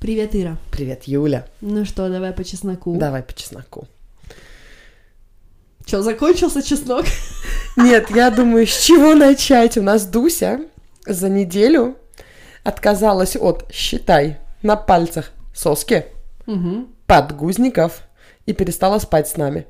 [0.00, 0.56] Привет, Ира.
[0.70, 1.46] Привет, Юля.
[1.60, 2.96] Ну что, давай по чесноку.
[2.96, 3.86] Давай по чесноку.
[5.84, 7.04] Че, закончился чеснок?
[7.76, 9.76] Нет, я думаю, с чего начать?
[9.76, 10.60] У нас Дуся
[11.06, 11.96] за неделю
[12.62, 16.06] отказалась от, считай, на пальцах соски,
[16.46, 16.86] Угу.
[17.06, 18.02] подгузников
[18.46, 19.66] и перестала спать с нами.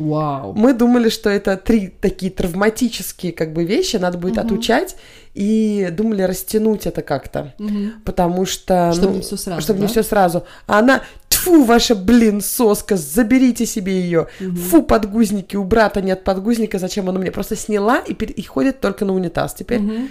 [0.00, 0.54] Вау.
[0.54, 4.46] Мы думали, что это три такие травматические как бы вещи, надо будет Мгм.
[4.46, 4.96] отучать,
[5.34, 8.00] и думали растянуть это как-то, Мгм.
[8.04, 8.92] потому что...
[8.92, 9.82] Чтобы ну, не все сразу, Чтобы да?
[9.84, 10.44] не все сразу.
[10.66, 14.28] А она, тфу, ваша, блин, соска, заберите себе ее.
[14.40, 14.56] Мгм.
[14.56, 17.30] Фу, подгузники, у брата нет подгузника, зачем он у меня?
[17.30, 19.80] Просто сняла и, и ходит только на унитаз теперь.
[19.80, 20.08] Мгм.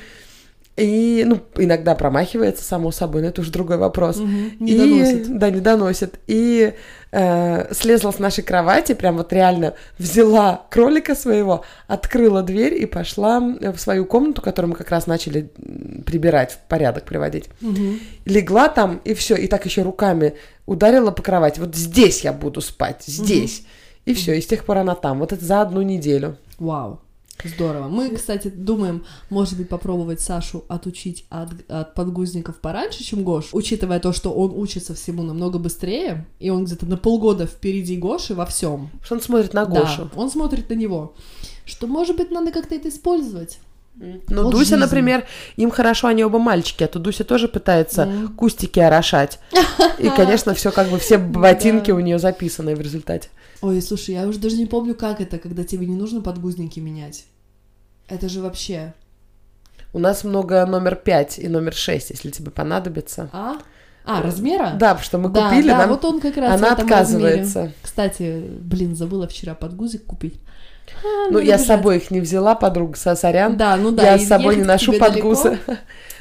[0.78, 4.16] И, ну, иногда промахивается, само собой, но это уже другой вопрос.
[4.16, 4.52] Мгм.
[4.62, 5.38] Не и, доносит.
[5.38, 6.20] Да, не доносит.
[6.28, 6.74] И
[7.12, 13.42] э, слезла с нашей кровати, прям вот реально взяла кролика своего, открыла дверь и пошла
[13.42, 15.50] в свою комнату, которую мы как раз начали
[16.06, 18.00] прибирать, в порядок приводить Мгм.
[18.24, 21.60] легла там и все, и так еще руками ударила по кровати.
[21.60, 23.64] Вот здесь я буду спать, здесь.
[24.06, 25.20] И все, и с тех пор она там.
[25.20, 26.38] Вот это за одну неделю.
[26.58, 27.02] Вау.
[27.44, 27.88] Здорово.
[27.88, 34.00] Мы, кстати, думаем, может быть, попробовать Сашу отучить от, от подгузников пораньше, чем Гош, учитывая
[34.00, 38.46] то, что он учится всему намного быстрее, и он где-то на полгода впереди Гоши во
[38.46, 38.90] всем.
[39.04, 40.10] Что он смотрит на Гошу.
[40.14, 41.14] Да, он смотрит на него.
[41.66, 43.60] Что, может быть, надо как-то это использовать.
[43.96, 44.76] Ну, Вот Дуся, жизнь.
[44.78, 45.26] например,
[45.58, 48.36] им хорошо, они оба мальчики, а то Дуся тоже пытается Мгм.
[48.36, 49.40] кустики орошать.
[49.98, 53.28] И, конечно, все как бы, все ботинки у нее записаны в результате.
[53.62, 57.26] Ой, слушай, я уже даже не помню, как это, когда тебе не нужно подгузники менять.
[58.08, 58.94] Это же вообще...
[59.92, 63.30] У нас много номер 5 и номер 6, если тебе понадобится.
[63.34, 63.58] А?
[64.06, 64.72] А, размера?
[64.80, 66.94] Да, потому что мы Да, купили, да, нам вот он как раз она этом размере.
[66.94, 67.74] отказывается.
[67.82, 70.36] Кстати, блин, забыла вчера подгузик купить.
[71.04, 73.58] А, Ну, надо я с собой их не взяла, подруга, со- сорян.
[73.58, 74.12] Да, ну да.
[74.12, 75.60] я с собой не ношу подгузы.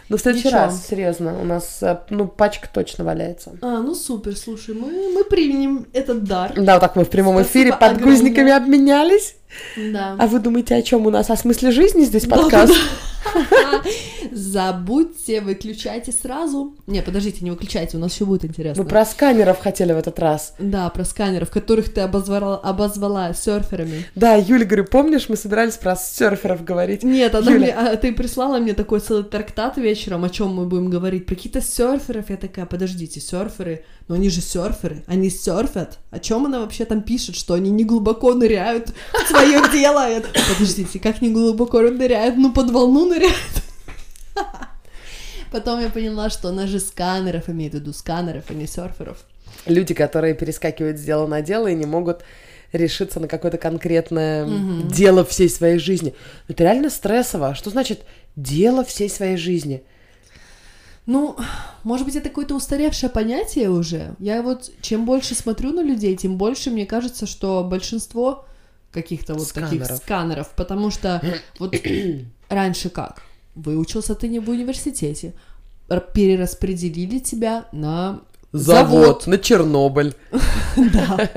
[0.09, 0.11] Далеко.
[0.11, 0.61] Ну, в следующий Ничего.
[0.61, 3.53] раз, серьезно, у нас, э, ну, пачка точно валяется.
[3.61, 6.53] А, ну супер, слушай, мы, мы примем этот дар.
[6.57, 9.35] Да, вот так мы в прямом Спасибо эфире подгузниками обменялись.
[9.77, 10.17] Да.
[10.19, 11.31] А вы думаете, о чем у нас?
[11.31, 12.75] О смысле жизни здесь подкаст?
[14.33, 16.75] Забудьте, выключайте сразу.
[16.87, 18.83] Не, подождите, не выключайте, у нас еще будет интересно.
[18.83, 20.55] Мы про сканеров хотели в этот раз.
[20.59, 24.07] Да, про сканеров, которых ты обозвала, обозвала серферами.
[24.15, 27.03] Да, Юля, говорю, помнишь, мы собирались про серферов говорить?
[27.03, 27.59] Нет, она Юля.
[27.59, 31.35] мне, а, ты прислала мне такой целый трактат вечером, о чем мы будем говорить, про
[31.35, 32.31] какие-то серферов.
[32.31, 35.99] Я такая, подождите, серферы, но они же серферы, они серфят.
[36.11, 40.07] О чем она вообще там пишет, что они не глубоко ныряют в свое дело?
[40.55, 42.37] Подождите, как не глубоко ныряют?
[42.37, 43.35] Ну, под волну ныряют.
[45.53, 49.19] Потом я поняла, что она же сканеров имеет в виду, сканеров, а не серферов.
[49.67, 52.23] Люди, которые перескакивают с дела на дело и не могут
[52.73, 54.89] решиться на какое-то конкретное Мгм.
[54.89, 56.15] дело всей своей жизни.
[56.49, 57.55] Это реально стрессово.
[57.55, 58.03] Что значит
[58.37, 59.83] дело всей своей жизни?
[61.09, 61.37] Ну,
[61.85, 64.15] может быть, это какое-то устаревшее понятие уже.
[64.19, 68.45] Я вот, чем больше смотрю на людей, тем больше мне кажется, что большинство
[68.93, 69.97] каких-то вот таких Сканеров.
[69.97, 71.23] сканеров, потому что
[71.59, 71.75] вот
[72.51, 73.23] раньше как?
[73.55, 75.33] Выучился ты не в университете,
[75.89, 78.21] перераспределили тебя на
[78.53, 80.15] Завод, на Чернобыль.
[80.77, 81.31] Да.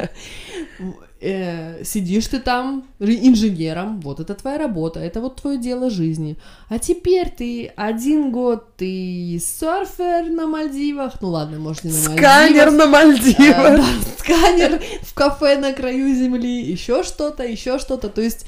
[1.24, 6.36] Э, Сидишь ты там инженером, вот это твоя работа, это вот твое дело жизни.
[6.70, 12.72] А теперь ты один год ты серфер на Мальдивах, ну ладно, может не на Сканер
[12.72, 12.78] Мальдивах.
[12.78, 13.78] на А, Мальдивах.
[13.78, 13.86] да,
[14.18, 18.10] сканер в кафе на краю земли, еще что-то, еще что-то.
[18.10, 18.46] То есть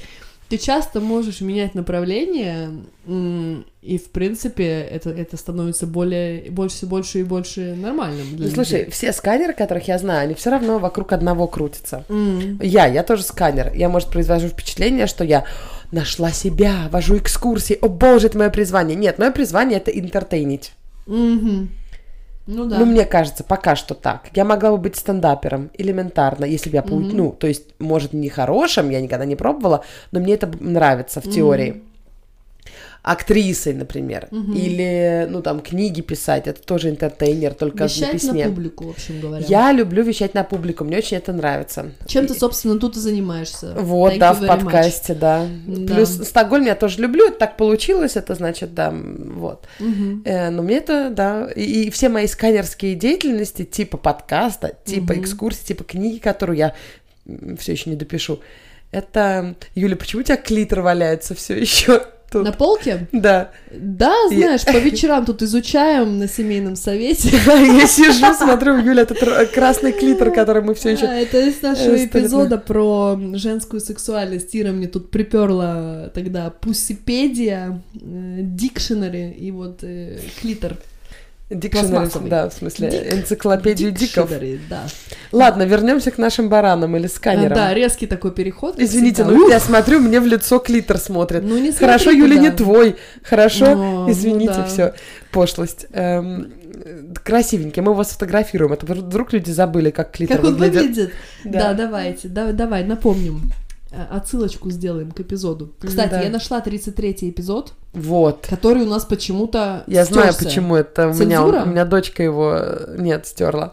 [0.56, 2.70] ты часто можешь менять направление,
[3.06, 8.78] и в принципе это, это становится более, больше, больше и больше нормальным для Ну, слушай,
[8.80, 8.90] людей.
[8.92, 12.04] все сканеры, которых я знаю, они все равно вокруг одного крутятся.
[12.08, 13.72] М, Я, я тоже сканер.
[13.74, 15.44] Я, может, произвожу впечатление, что я
[15.90, 17.76] нашла себя, вожу экскурсии.
[17.80, 18.96] О боже, это мое призвание.
[18.96, 20.72] Нет, мое призвание это интертейнить.
[21.06, 21.68] мгм.
[22.46, 22.78] Ну да.
[22.78, 24.28] Ну, мне кажется, пока что так.
[24.34, 27.16] Я могла бы быть стендапером элементарно, если бы я Мгм.
[27.16, 31.30] Ну, то есть, может, не хорошим, я никогда не пробовала, но мне это нравится в
[31.30, 31.82] теории.
[33.04, 34.28] Актрисой, например.
[34.30, 34.54] Мгм.
[34.54, 36.46] Или, ну, там, книги писать.
[36.46, 39.44] Это тоже интертейнер, только на Вещать на публику, в общем говоря.
[39.46, 41.92] Я люблю вещать на публику, мне очень это нравится.
[42.06, 43.74] Чем И- ты, собственно, тут и занимаешься.
[43.78, 44.46] Вот, Thank да, в much.
[44.46, 45.46] подкасте, да.
[45.66, 45.94] Да.
[45.94, 49.66] Плюс Стокгольм я тоже люблю, это так получилось, это значит, да, вот.
[49.80, 50.22] Мгм.
[50.24, 55.20] Э, но мне это, да, и, и все мои сканерские деятельности, типа подкаста, типа Мгм.
[55.20, 56.74] экскурсии, типа книги, которую я
[57.58, 58.40] все еще не допишу,
[58.92, 59.56] это...
[59.74, 62.02] Юля, почему у тебя клитор валяется все еще
[62.34, 62.44] тут?
[62.44, 63.06] На полке?
[63.12, 63.50] Да.
[63.70, 67.30] Да, знаешь, по вечерам тут изучаем на семейном совете.
[67.46, 69.18] Я сижу, смотрю, Юля, этот
[69.52, 71.06] красный клитор, который мы все еще...
[71.06, 74.54] Это из нашего э, эпизода про женскую сексуальность.
[74.54, 80.76] Ира мне тут приперла тогда пуссипедия, дикшенери и вот э, клитор.
[81.60, 82.30] Пластмассовый.
[82.30, 84.30] да, в смысле, Дик- энциклопедию диков.
[84.68, 84.84] Да.
[85.32, 87.54] Ладно, вернемся к нашим баранам или сканерам.
[87.54, 88.74] Да, резкий такой переход.
[88.74, 89.30] как Извините, всегда.
[89.32, 91.42] ну я смотрю, мне в лицо клитор смотрит.
[91.44, 92.48] ну не Хорошо, смотри Юля, туда.
[92.48, 92.96] не твой.
[93.22, 94.64] Хорошо, Ну, извините, ну да.
[94.64, 94.94] все,
[95.32, 95.86] пошлость.
[95.92, 96.52] Эм,
[97.22, 98.72] красивенький, мы вас сфотографируем.
[98.72, 100.80] Это вдруг люди забыли, как клитор Как он выглядит.
[100.82, 101.12] выглядит?
[101.44, 101.60] Да.
[101.60, 103.52] Да, давайте, да- давай, напомним.
[103.96, 105.72] Э, Отсылочку сделаем к эпизоду.
[105.80, 106.20] Кстати, Да.
[106.22, 108.46] я нашла 33-й эпизод, Вот.
[108.48, 110.44] который у нас почему-то Я знаю, стёрся.
[110.44, 111.08] почему это.
[111.08, 113.72] У меня, у меня дочка его, э, нет, стерла.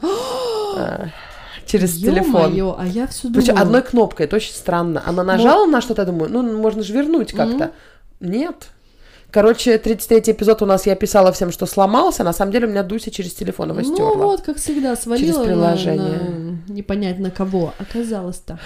[0.78, 1.08] А,
[1.66, 2.54] Через телефон.
[2.54, 3.62] Ё-моё, а я все Причем думала.
[3.62, 5.02] одной кнопкой, это очень странно.
[5.06, 7.72] Она нажала на что-то, я думаю, ну, можно же вернуть как-то.
[8.20, 8.68] Нет.
[9.32, 12.24] Короче, 33-й эпизод у нас я писала всем, что сломался.
[12.24, 14.26] На самом деле у меня Дуся через телефон его Ну стерла.
[14.26, 16.02] вот, как всегда, свалила на- приложение.
[16.02, 17.74] на не понять на кого.
[17.80, 18.60] Оказалось-то.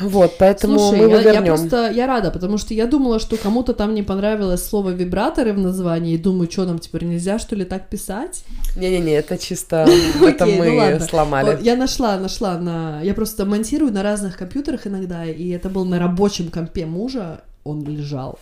[0.00, 3.36] Вот, поэтому Слушай, мы его я, я просто я рада, потому что я думала, что
[3.36, 7.56] кому-то там не понравилось слово вибраторы в названии, и думаю, что нам теперь нельзя что
[7.56, 8.44] ли так писать?
[8.76, 9.86] Не-не-не, это чисто
[10.22, 11.00] это ну мы ладно.
[11.00, 11.58] сломали.
[11.62, 15.98] Я нашла, нашла на, я просто монтирую на разных компьютерах иногда, и это был на
[15.98, 18.38] рабочем компе мужа, он лежал.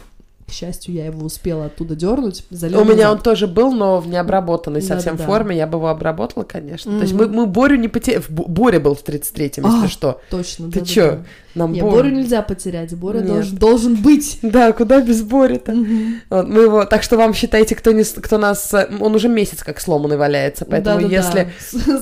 [0.53, 2.45] К счастью, я его успела оттуда дернуть.
[2.51, 2.83] Залезла.
[2.83, 5.49] У меня он тоже был, но в необработанной совсем да, да, форме.
[5.49, 5.61] Да.
[5.61, 6.91] Я бы его обработала, конечно.
[6.91, 6.97] Mm-hmm.
[6.99, 8.23] То есть мы, мы Борю не потеряли.
[8.29, 10.21] Боря был в 33-м, а, если что.
[10.29, 10.71] Точно.
[10.71, 11.11] Ты да, чё?
[11.13, 11.25] Да.
[11.55, 11.97] Нам Нет, Борю...
[11.97, 12.95] Борю нельзя потерять.
[12.95, 14.41] Боря должен, должен быть.
[14.43, 15.73] Да, куда без Бори-то?
[15.73, 16.15] Mm-hmm.
[16.29, 16.85] Вот, мы его...
[16.85, 18.05] Так что вам считайте, кто, не...
[18.05, 18.75] кто нас...
[18.75, 21.53] Э, он уже месяц как сломанный валяется, поэтому да, да, если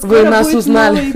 [0.02, 1.12] вы нас узнали...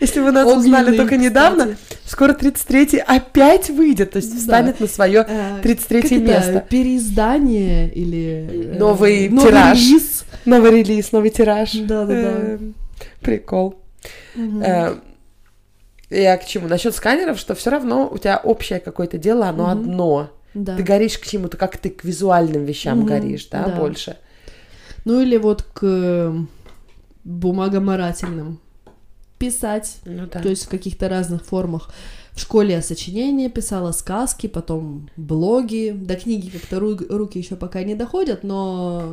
[0.00, 1.76] Если вы нас узнали только недавно,
[2.06, 6.66] скоро 33-й опять выйдет, то есть встанет на свое э, 33 найти место.
[6.68, 8.72] Переиздание или...
[8.72, 9.78] Э, новый тираж.
[10.44, 11.72] Новый релиз, новый тираж.
[11.72, 12.14] Да-да-да.
[12.14, 12.74] Эм,
[13.20, 13.76] прикол.
[14.34, 14.96] Э,
[16.10, 16.68] я к чему?
[16.68, 20.30] Насчет сканеров, что все равно у тебя общее какое-то дело, оно одно.
[20.54, 20.76] Да.
[20.76, 24.16] Ты горишь к чему-то, как ты к визуальным вещам горишь, да, да, больше.
[25.04, 26.48] Ну или вот к эм,
[27.24, 28.60] бумагоморательным.
[29.38, 30.40] Писать, ну, да.
[30.40, 31.90] то есть в каких-то разных формах.
[32.36, 35.90] В школе я сочинения писала, сказки, потом блоги.
[35.98, 39.10] До книги как-то ру- руки еще пока не доходят, но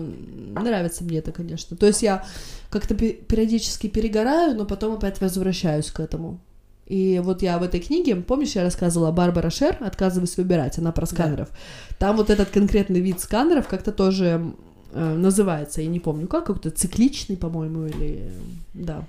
[0.56, 1.78] нравится мне это, конечно.
[1.78, 2.26] То есть я
[2.70, 6.42] как-то пе- периодически перегораю, но потом опять возвращаюсь к этому.
[6.86, 11.06] И вот я в этой книге, помнишь, я рассказывала Барбара Шер «Отказываюсь выбирать», она про
[11.06, 11.50] сканеров.
[11.98, 14.54] Там вот этот конкретный вид сканеров как-то тоже
[14.92, 18.34] э, называется, я не помню как, как-то цикличный, по-моему, или...
[18.74, 19.08] Да.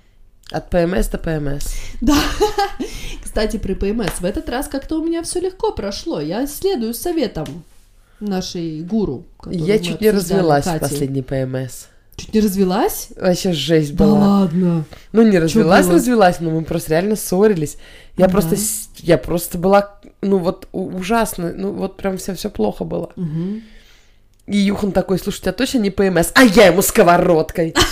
[0.50, 1.75] От ПМС до ПМС.
[2.00, 2.17] Да.
[3.25, 6.20] Кстати, при ПМС в этот раз как-то у меня все легко прошло.
[6.20, 7.64] Я следую советам
[8.20, 9.25] нашей гуру.
[9.46, 10.81] Я чуть не развелась в Кати.
[10.81, 11.87] последний ПМС.
[12.17, 13.08] Чуть не развелась?
[13.17, 14.19] Вообще жесть Да была.
[14.41, 14.85] ладно.
[15.12, 17.76] Ну, не развелась, развелась, но мы просто реально ссорились.
[18.17, 18.32] Я Да.
[18.32, 23.11] просто, с- я просто была, ну, вот ужасно, ну, вот прям все, все плохо было.
[23.17, 23.62] Мгм.
[24.46, 26.31] И Юхан такой, слушай, у тебя точно не ПМС?
[26.35, 27.75] А я ему сковородкой.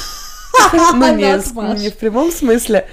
[0.94, 2.87] Ну, не в прямом смысле.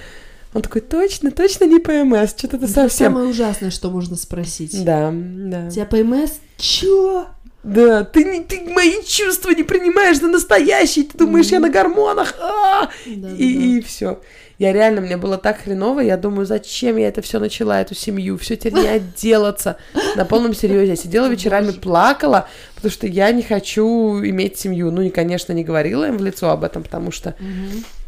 [0.53, 3.13] Он такой, точно, точно не ПМС, что-то ты Это совсем...
[3.13, 4.83] самое ужасное, что можно спросить.
[4.83, 5.69] Да, да.
[5.69, 6.31] Тебя ПМС?
[6.57, 7.27] Чё?
[7.63, 12.33] Да, ты, не, ты мои чувства не принимаешь за настоящие, ты думаешь, я на гормонах,
[12.39, 12.89] а!
[13.06, 14.19] Да, и, и все.
[14.59, 18.38] Я реально, мне было так хреново, я думаю, зачем я это все начала, эту семью,
[18.38, 19.77] все теперь не отделаться.
[20.17, 20.88] На полном серьезе.
[20.88, 24.91] Я сидела вечерами, плакала, потому что я не хочу иметь семью.
[24.91, 27.35] Ну, и, конечно, не говорила им в лицо об этом, потому что...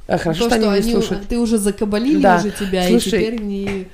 [0.08, 1.28] А, хорошо, То, что они не слушают.
[1.30, 2.38] Ты уже закабалили Да.
[2.38, 3.88] уже тебя, Слушай, и теперь не...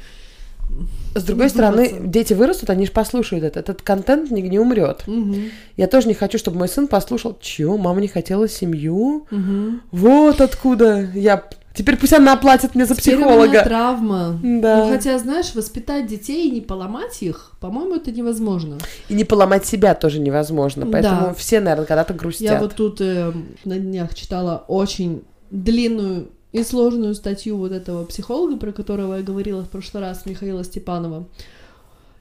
[1.15, 3.59] С другой стороны, дети вырастут, они же послушают это.
[3.59, 5.03] Этот контент не, не умрет.
[5.07, 5.45] Мгм.
[5.75, 9.25] Я тоже не хочу, чтобы мой сын послушал, чё, мама не хотела семью?
[9.31, 9.81] Мгм.
[9.91, 11.43] Вот откуда я...
[11.74, 13.63] Теперь пусть она оплатит мне за Теперь у меня психолога.
[13.63, 14.39] травма.
[14.43, 14.86] Да.
[14.86, 18.77] Ну, хотя, знаешь, воспитать детей и не поломать их, по-моему, это невозможно.
[19.09, 20.88] И не поломать себя тоже невозможно.
[20.91, 21.33] Поэтому Да.
[21.36, 22.41] все, наверное, когда-то грустят.
[22.51, 23.31] Я вот тут э,
[23.63, 29.63] на днях читала очень длинную и сложную статью вот этого психолога, про которого я говорила
[29.63, 31.27] в прошлый раз, Михаила Степанова.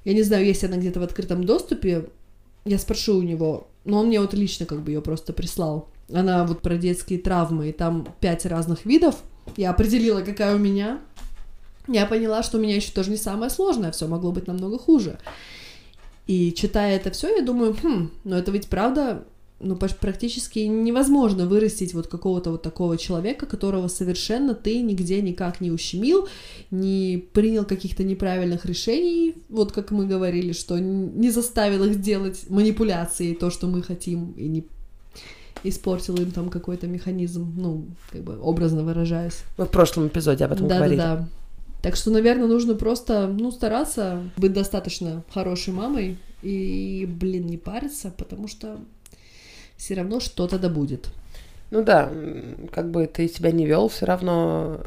[0.04, 2.08] Я не знаю, есть она где-то в открытом доступе.
[2.64, 5.88] Я спрошу у него, но он мне вот лично как бы ее просто прислал.
[6.12, 9.16] Она вот про детские травмы, и там пять разных видов.
[9.56, 11.00] Я определила, какая у меня.
[11.88, 15.18] Я поняла, что у меня еще тоже не самое сложное, все могло быть намного хуже.
[16.26, 19.24] И читая это все, я думаю, хм, но это ведь правда,
[19.58, 25.70] ну, практически невозможно вырастить вот какого-то вот такого человека, которого совершенно ты нигде никак не
[25.70, 26.28] ущемил,
[26.70, 33.34] не принял каких-то неправильных решений, вот как мы говорили, что не заставил их делать манипуляции,
[33.34, 34.64] то, что мы хотим, и не
[35.64, 39.42] испортил им там какой-то механизм, ну, как бы образно выражаясь.
[39.56, 40.98] Мы в прошлом эпизоде об этом Да, говорили.
[40.98, 41.28] да.
[41.82, 48.12] Так что, наверное, нужно просто, ну, стараться быть достаточно хорошей мамой и, блин, не париться,
[48.16, 48.78] потому что
[49.76, 51.08] все равно что-то да будет.
[51.70, 52.10] Ну да,
[52.72, 54.80] как бы ты себя не вел, все равно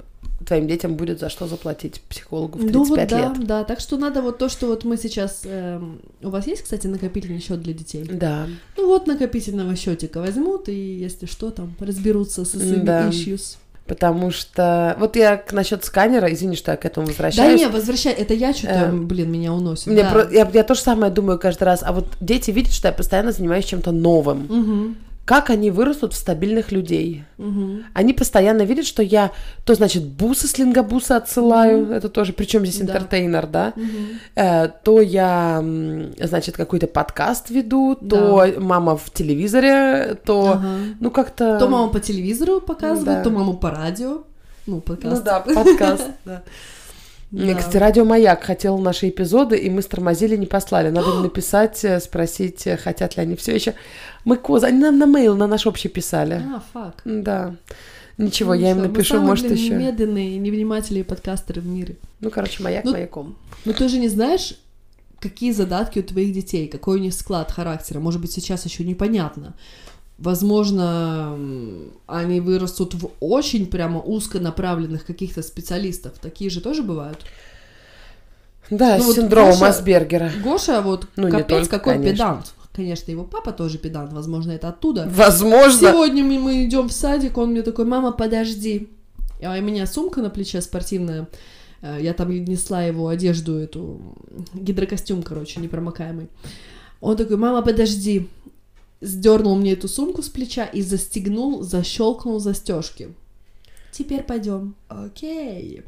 [0.45, 3.45] твоим детям будет за что заплатить психологу в 35 Ну вот да, лет.
[3.47, 5.41] да, так что надо вот то, что вот мы сейчас...
[5.43, 8.05] эм, у вас есть, кстати, накопительный счет для детей?
[8.05, 8.47] Да.
[8.77, 13.09] Ну вот накопительного счетика возьмут, и если что, там разберутся со своими Да.
[13.09, 13.57] issues.
[13.89, 14.95] Потому что...
[14.99, 17.59] Вот я насчет сканера, извини, что я к этому Да возвращаюсь.
[17.59, 19.87] не, возвращай, это я что-то, Эм, блин, меня уносит.
[19.87, 20.11] Мне да.
[20.11, 21.81] про- я, я то же самое думаю каждый раз.
[21.83, 24.45] А вот дети видят, что я постоянно занимаюсь чем-то новым.
[24.47, 24.97] Мгм,
[25.29, 27.23] Как они вырастут в стабильных людей?
[27.37, 27.83] мгм.
[27.93, 29.29] Они постоянно видят, что я
[29.63, 31.91] то, значит, бусы с лингобуса отсылаю, Мгм.
[31.91, 32.85] это тоже, причем здесь Да.
[32.85, 33.73] интертейнер, да?
[33.75, 34.07] Мгм.
[34.35, 35.63] Э, то я,
[36.19, 40.67] значит, какой-то подкаст веду, то мама в телевизоре, то, Ага.
[40.99, 41.59] ну, как-то...
[41.59, 43.23] То маму по телевизору показывают, Да.
[43.23, 44.23] то маму по радио.
[44.65, 45.15] Ну, подкаст.
[45.17, 46.41] Ну да, подкаст, да.
[47.31, 47.59] Мне, Да.
[47.59, 50.89] кстати, Радио Маяк хотел наши эпизоды, и мы стормозили, не послали.
[50.89, 53.73] Надо им написать, э, спросить, э, хотят ли они все еще.
[54.25, 56.41] Мы козы, они нам на мейл, на наш общий писали.
[56.55, 57.01] А, фак.
[57.05, 57.55] Да.
[58.17, 59.75] Ничего, Ну, я им мы напишу, самые, может, еще.
[59.75, 61.95] медленные невнимательные подкастеры в мире.
[62.19, 63.37] Ну, короче, маяк Ну, маяком.
[63.63, 64.55] Но ты же не знаешь,
[65.21, 67.99] какие задатки у твоих детей, какой у них склад характера.
[67.99, 69.53] Может быть, сейчас еще непонятно.
[70.19, 71.37] Возможно,
[72.07, 76.13] они вырастут в очень прямо узконаправленных каких-то специалистов.
[76.21, 77.19] Такие же тоже бывают.
[78.69, 80.31] Да, Ну, вот синдром Гоша- Асбергера.
[80.43, 82.13] Гоша вот Ну, капец только, какой конечно.
[82.13, 82.53] педант.
[82.73, 85.07] Конечно, его папа тоже педант, возможно, это оттуда.
[85.09, 85.89] Возможно.
[85.91, 88.89] Сегодня мы, мы идем в садик, он мне такой, мама, подожди.
[89.41, 91.27] А у меня сумка на плече спортивная.
[91.81, 93.99] Э, Я там несла его одежду, эту
[94.53, 96.27] гидрокостюм, короче, непромокаемый.
[97.01, 98.27] Он такой, мама, подожди.
[99.01, 103.09] Сдернул мне эту сумку с плеча и застегнул, защелкнул застежки.
[103.91, 104.75] Теперь пойдем.
[104.87, 105.83] Окей.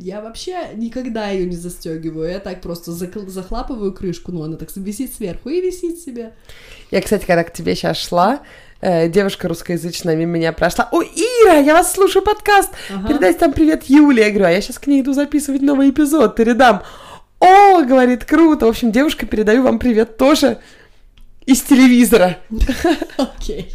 [0.00, 2.30] Я вообще никогда ее не застегиваю.
[2.30, 6.32] Я так просто захлапываю крышку, ну она так висит сверху и висит себе.
[6.90, 8.40] Я, кстати, когда к тебе сейчас шла,
[8.80, 10.88] э, девушка русскоязычная мимо меня прошла.
[10.90, 12.70] О, Ира, я вас слушаю подкаст.
[12.90, 13.08] Ага.
[13.08, 14.24] Передайте там привет Юле.
[14.24, 16.82] Я говорю, а я сейчас к ней иду записывать новый эпизод, передам.
[17.40, 18.66] О, говорит, круто.
[18.66, 20.58] В общем, девушка, передаю вам привет тоже
[21.46, 22.38] из телевизора.
[23.16, 23.72] Окей.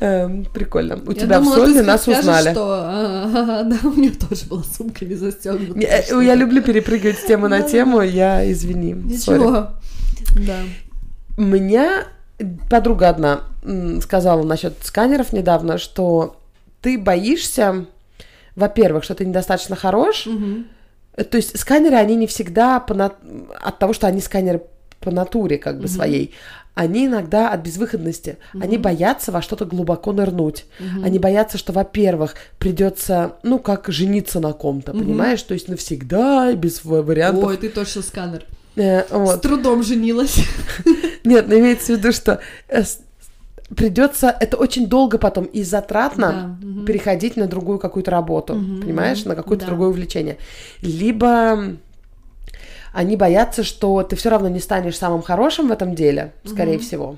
[0.00, 0.96] Эм, прикольно.
[1.06, 2.50] У Я тебя думала, в Сольве ты нас скажешь, узнали.
[2.52, 5.80] что а, да, у нее тоже была сумка не застегнута.
[6.20, 8.92] Я люблю перепрыгивать с темы на тему, я извини.
[8.92, 9.70] Ничего.
[10.46, 10.58] Да.
[11.36, 12.04] Меня
[12.70, 13.40] подруга одна
[14.02, 16.36] сказала насчет сканеров недавно, что
[16.80, 17.86] ты боишься,
[18.56, 20.28] во-первых, что ты недостаточно хорош.
[21.16, 23.12] Э, То есть сканеры, они не всегда по на-
[23.60, 24.62] от того, что они сканеры
[25.00, 25.88] по натуре как бы Мгм.
[25.88, 26.34] своей,
[26.74, 28.38] они иногда от безвыходности.
[28.60, 28.82] Они Мгм.
[28.82, 30.66] боятся во что-то глубоко нырнуть.
[30.80, 31.04] Мгм.
[31.04, 35.04] Они боятся, что, во-первых, придется, ну, как жениться на ком-то, Мгм.
[35.04, 35.42] понимаешь?
[35.42, 37.44] То есть навсегда, без вариантов.
[37.44, 38.44] Ой, ты точно сканер.
[38.76, 39.40] Э, С вот.
[39.42, 40.36] трудом женилась.
[41.24, 42.98] Нет, но имеется в виду, что э, с-
[43.76, 46.84] придется, это очень долго потом и затратно Да, мгм.
[46.86, 49.70] переходить на другую какую-то работу, Мгм, понимаешь, на какое-то да.
[49.70, 50.38] другое увлечение.
[50.82, 51.76] Либо
[52.94, 56.80] они боятся, что ты все равно не станешь самым хорошим в этом деле, скорее Мгм.
[56.82, 57.16] всего.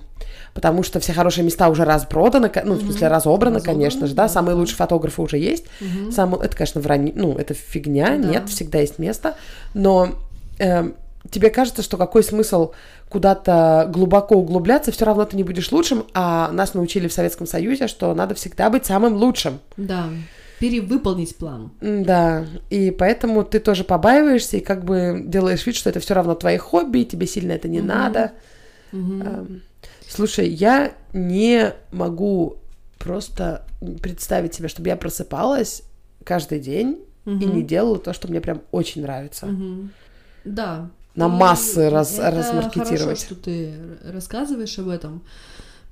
[0.54, 4.22] Потому что все хорошие места уже распроданы, ну, в смысле, разобраны, Разобраны, конечно же, да,
[4.24, 4.60] да, самые да.
[4.60, 5.66] лучшие фотографы уже есть.
[5.80, 6.10] Мгм.
[6.12, 8.16] Самое, это, конечно, вранье, ну, это фигня, Да.
[8.16, 9.36] нет, всегда есть место,
[9.74, 10.10] но
[10.58, 10.94] эм,
[11.30, 12.70] тебе кажется, что какой смысл
[13.10, 17.86] куда-то глубоко углубляться, все равно ты не будешь лучшим, а нас научили в Советском Союзе,
[17.86, 19.60] что надо всегда быть самым лучшим.
[19.76, 20.06] Да.
[20.60, 21.70] Перевыполнить план.
[21.80, 26.34] Да, и поэтому ты тоже побаиваешься и как бы делаешь вид, что это все равно
[26.34, 27.86] твои хобби, и тебе сильно это не Мгм.
[27.88, 28.32] надо.
[28.92, 29.62] Эм,
[30.08, 32.58] Слушай, я не могу
[32.98, 33.66] просто
[34.00, 35.82] представить себе, чтобы я просыпалась
[36.24, 37.56] каждый день и Мгм.
[37.56, 39.46] не делала то, что мне прям очень нравится.
[39.46, 39.90] Мгм.
[40.44, 40.90] Да.
[41.16, 43.00] На И массы раз- это размаркетировать.
[43.00, 45.22] Хорошо, что ты рассказываешь об этом,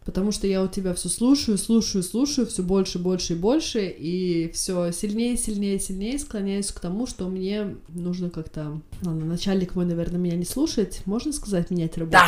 [0.05, 4.51] потому что я у тебя все слушаю, слушаю, слушаю, все больше, больше и больше, и
[4.53, 8.81] все сильнее, сильнее, сильнее склоняюсь к тому, что мне нужно как-то...
[9.03, 11.01] Ладно, начальник мой, наверное, меня не слушает.
[11.07, 12.19] Можно сказать, менять работу?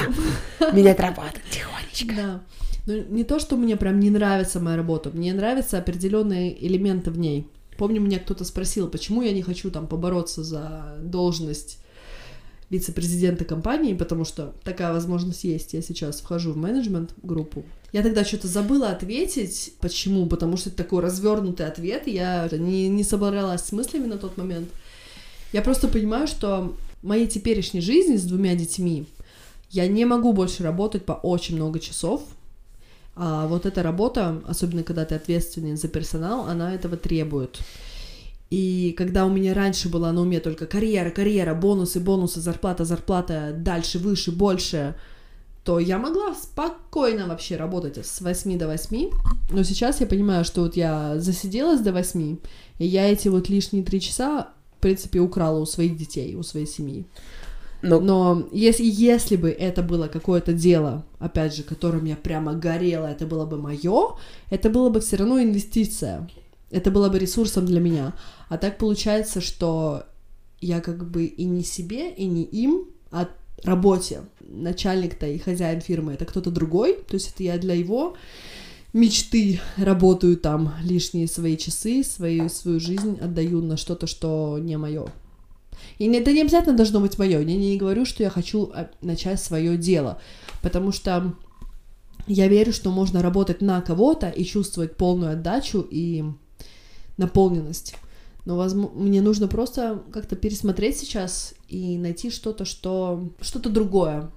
[0.59, 2.15] Да, менять работу тихонечко.
[2.15, 2.43] Да.
[2.87, 7.19] Ну, не то, что мне прям не нравится моя работа, мне нравятся определенные элементы в
[7.19, 7.49] ней.
[7.77, 11.79] Помню, меня кто-то спросил, почему я не хочу там побороться за должность
[12.71, 15.73] вице-президента компании, потому что такая возможность есть.
[15.73, 17.65] Я сейчас вхожу в менеджмент-группу.
[17.93, 19.75] Я тогда что-то забыла ответить.
[19.81, 20.27] Почему?
[20.27, 22.07] Потому что это такой развернутый ответ.
[22.07, 24.69] Я не, не собралась с мыслями на тот момент.
[25.53, 29.07] Я просто понимаю, что моей теперешней жизни с двумя детьми
[29.71, 32.23] я не могу больше работать по очень много часов.
[33.15, 37.61] А вот эта работа, особенно когда ты ответственен за персонал, она этого требует.
[38.51, 43.53] И когда у меня раньше была на уме только карьера, карьера, бонусы, бонусы, зарплата, зарплата,
[43.57, 44.95] дальше, выше, больше,
[45.65, 49.11] то я могла спокойно вообще работать с 8 до 8,
[49.51, 52.37] но сейчас я понимаю, что вот я засиделась до 8,
[52.79, 56.67] и я эти вот лишние три часа, в принципе, украла у своих детей, у своей
[56.67, 57.05] семьи.
[57.83, 63.07] Ну, Но если, если бы это было какое-то дело, опять же, которым я прямо горела,
[63.07, 64.17] это было бы мое,
[64.51, 66.29] это было бы все равно инвестиция.
[66.71, 68.15] Это было бы ресурсом для меня.
[68.49, 70.05] А так получается, что
[70.61, 73.29] я как бы и не себе, и не им, а
[73.63, 74.23] работе.
[74.41, 78.17] Начальник-то и хозяин фирмы это кто-то другой, то есть это я для его
[78.93, 85.07] мечты работаю там лишние свои часы, свою, свою жизнь отдаю на что-то, что не мое.
[85.99, 87.41] И это не обязательно должно быть мое.
[87.41, 90.21] Я не говорю, что я хочу а, начать свое дело,
[90.63, 91.35] потому что
[92.27, 96.25] я верю, что можно работать на кого-то и чувствовать полную отдачу и
[97.17, 97.95] наполненность.
[98.45, 104.31] Но возможно, мне нужно просто как-то пересмотреть сейчас и найти что-то, что что-то другое.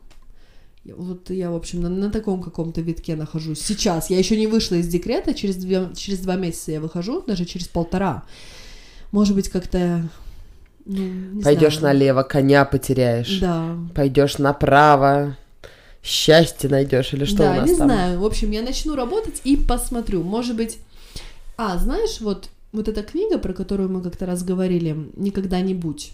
[0.86, 4.10] Вот я, в общем, на, на таком каком-то витке нахожусь сейчас.
[4.10, 7.68] Я еще не вышла из декрета, через, две, через два месяца я выхожу, даже через
[7.68, 8.24] полтора.
[9.12, 10.10] Может быть, как-то...
[10.86, 11.94] ну, пойдешь знаю.
[11.94, 13.40] налево, коня потеряешь.
[13.40, 13.76] Да.
[13.94, 15.38] Пойдешь направо,
[16.02, 17.88] счастье найдешь или что да, у нас не там?
[17.88, 18.20] знаю.
[18.20, 20.24] В общем, я начну работать и посмотрю.
[20.24, 20.80] Может быть...
[21.58, 26.14] А, знаешь, вот, вот эта книга, про которую мы как-то раз говорили, «Никогда-нибудь»,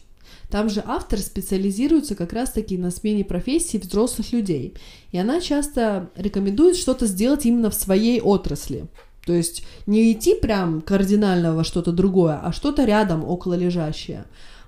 [0.49, 4.75] там же автор специализируется как раз-таки на смене профессий взрослых людей.
[5.11, 8.85] И она часто рекомендует что-то сделать именно в своей отрасли.
[9.25, 14.25] То есть не идти прям кардинально во что-то другое, а что-то рядом, около лежащее.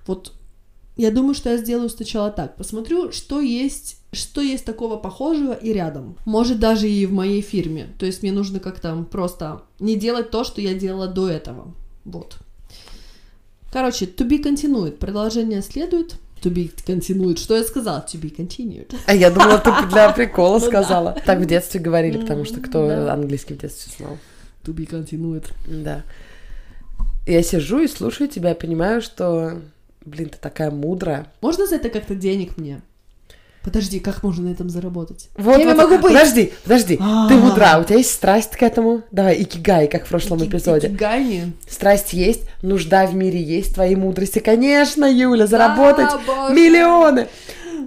[0.08, 0.34] Вот
[0.96, 2.56] я думаю, что я сделаю сначала так.
[2.56, 6.18] Посмотрю, что есть, что есть такого похожего и рядом.
[6.26, 7.88] Может, даже и в моей фирме.
[8.00, 11.74] То есть мне нужно как-то просто не делать то, что я делала до этого.
[12.06, 12.38] Вот.
[13.72, 14.98] Короче, to be continued.
[14.98, 16.16] Продолжение следует.
[16.44, 17.38] To be continued.
[17.38, 18.06] Что я сказала?
[18.12, 18.96] To be continued.
[19.06, 21.18] А я думала, ты для прикола Ну сказала.
[21.26, 24.18] Так в детстве говорили, потому что кто английский в детстве знал.
[24.64, 25.46] To be continued.
[25.68, 26.04] Да.
[27.26, 29.60] Я сижу и слушаю тебя, и понимаю, что,
[30.06, 31.28] блин, ты такая мудрая.
[31.42, 32.82] Можно за это как-то денег мне?
[33.68, 35.28] Подожди, как можно на этом заработать?
[35.36, 36.14] Вот, Кем я вот, могу быть?
[36.14, 36.96] Подожди, подожди.
[36.96, 37.28] Ты А.
[37.32, 39.02] мудра, у тебя есть страсть к этому?
[39.12, 40.88] Давай, икигай, как в прошлом Ики- эпизоде.
[40.88, 41.52] икигайни?
[41.70, 44.40] Страсть есть, нужда в мире есть, твои мудрости.
[44.40, 46.54] Конечно, Юля, заработать боже.
[46.54, 47.28] миллионы.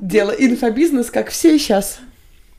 [0.03, 1.99] Дело инфобизнес, как все сейчас.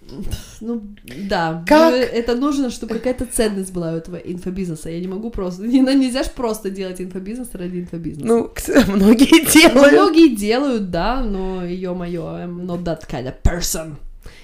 [0.62, 0.82] Ну,
[1.28, 1.63] да.
[1.67, 1.93] Как?
[1.93, 4.89] Это нужно, чтобы какая-то ценность была у этого инфобизнеса.
[4.89, 5.63] Я не могу просто...
[5.63, 8.28] Ну, нельзя же просто делать инфобизнес ради инфобизнеса.
[8.28, 8.52] Ну,
[8.88, 9.91] многие делают.
[9.93, 13.95] Многие делают, да, но ё-моё, I'm not that kind of person.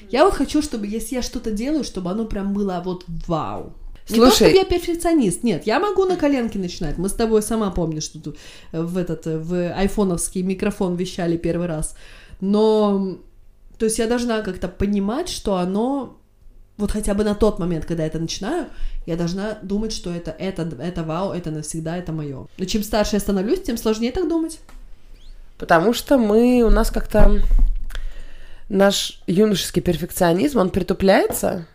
[0.10, 3.74] Я вот хочу, чтобы, если я что-то делаю, чтобы оно прям было вот вау.
[4.10, 4.36] Не то, Слушай.
[4.36, 6.98] чтобы я перфекционист, нет, я могу на коленке начинать.
[6.98, 8.38] Мы с тобой, сама помнишь, что тут
[8.72, 11.96] э, в этот, э, в айфоновский микрофон вещали первый раз.
[12.40, 13.18] Но,
[13.78, 16.18] то есть я должна как-то понимать, что оно,
[16.78, 18.68] вот хотя бы на тот момент, когда я это начинаю,
[19.06, 22.48] я должна думать, что это, это, это вау, это навсегда, это мое.
[22.58, 24.60] Но чем старше я становлюсь, тем сложнее так думать.
[25.58, 27.42] Потому что мы, у нас как-то
[28.70, 31.68] наш юношеский перфекционизм, он притупляется.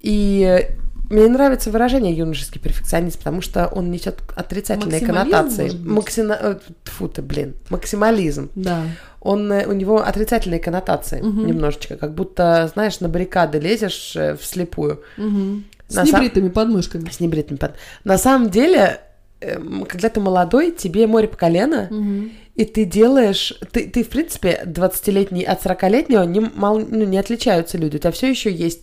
[0.00, 0.68] И
[1.10, 5.70] мне нравится выражение юношеский перфекционизм, потому что он несет отрицательные Максимализм, коннотации.
[5.84, 6.38] Максина...
[6.40, 7.54] э, Тьфу ты, блин.
[7.70, 8.50] Максимализм.
[8.54, 8.82] Да.
[9.20, 11.46] Он, э, у него отрицательные коннотации Мгм.
[11.46, 11.96] немножечко.
[11.96, 15.02] Как будто, знаешь, на баррикады лезешь э, вслепую.
[15.16, 15.64] Мгм.
[15.88, 17.08] С На сам- небритыми подмышками.
[17.08, 17.72] С небритыми под-
[18.04, 19.00] На самом деле,
[19.40, 22.32] эм, когда ты молодой, тебе море по колено, Мгм.
[22.54, 27.78] и ты делаешь, ты, ты в принципе, 20-летний от 40-летнего не, мал- ну, не отличаются
[27.78, 27.96] люди.
[27.96, 28.82] У тебя все еще есть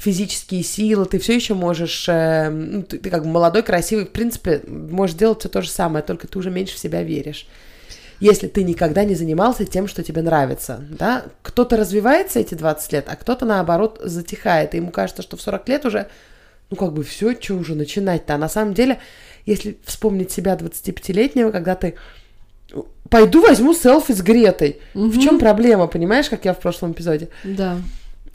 [0.00, 4.10] физические силы, ты все еще можешь, э, ну, ты, ты как бы молодой, красивый, в
[4.10, 7.46] принципе, можешь делать все то же самое, только ты уже меньше в себя веришь.
[8.18, 13.06] Если ты никогда не занимался тем, что тебе нравится, да, кто-то развивается эти 20 лет,
[13.08, 16.08] а кто-то, наоборот, затихает, и ему кажется, что в 40 лет уже,
[16.70, 19.00] ну, как бы все, что уже начинать-то, а на самом деле,
[19.44, 21.96] если вспомнить себя 25-летнего, когда ты
[23.10, 24.78] пойду возьму селфи с Гретой.
[24.94, 27.28] В чем проблема, понимаешь, как я в прошлом эпизоде?
[27.44, 27.76] Да.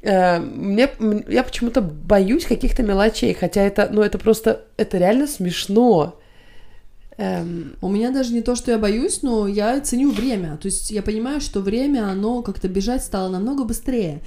[0.05, 0.89] Э, Мне,
[1.27, 6.19] я почему-то боюсь каких-то мелочей, хотя это, ну, это просто, это реально смешно.
[7.17, 10.57] Эм, У меня даже не то, что я боюсь, но я ценю время.
[10.57, 14.21] То есть я понимаю, что время, оно как-то бежать стало намного быстрее.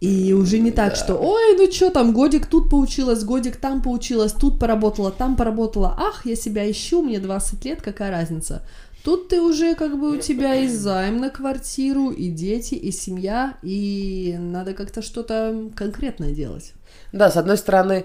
[0.00, 4.32] И уже не так, что ой, ну что там, годик тут поучилась, годик там поучилась,
[4.32, 5.96] тут поработала, там поработала.
[5.98, 8.62] Ах, я себя ищу, мне 20 лет, какая разница.
[9.06, 13.54] Тут ты уже как бы у тебя и займ на квартиру, и дети, и семья,
[13.62, 16.72] и надо как-то что-то конкретное делать.
[17.12, 18.04] да, с одной стороны,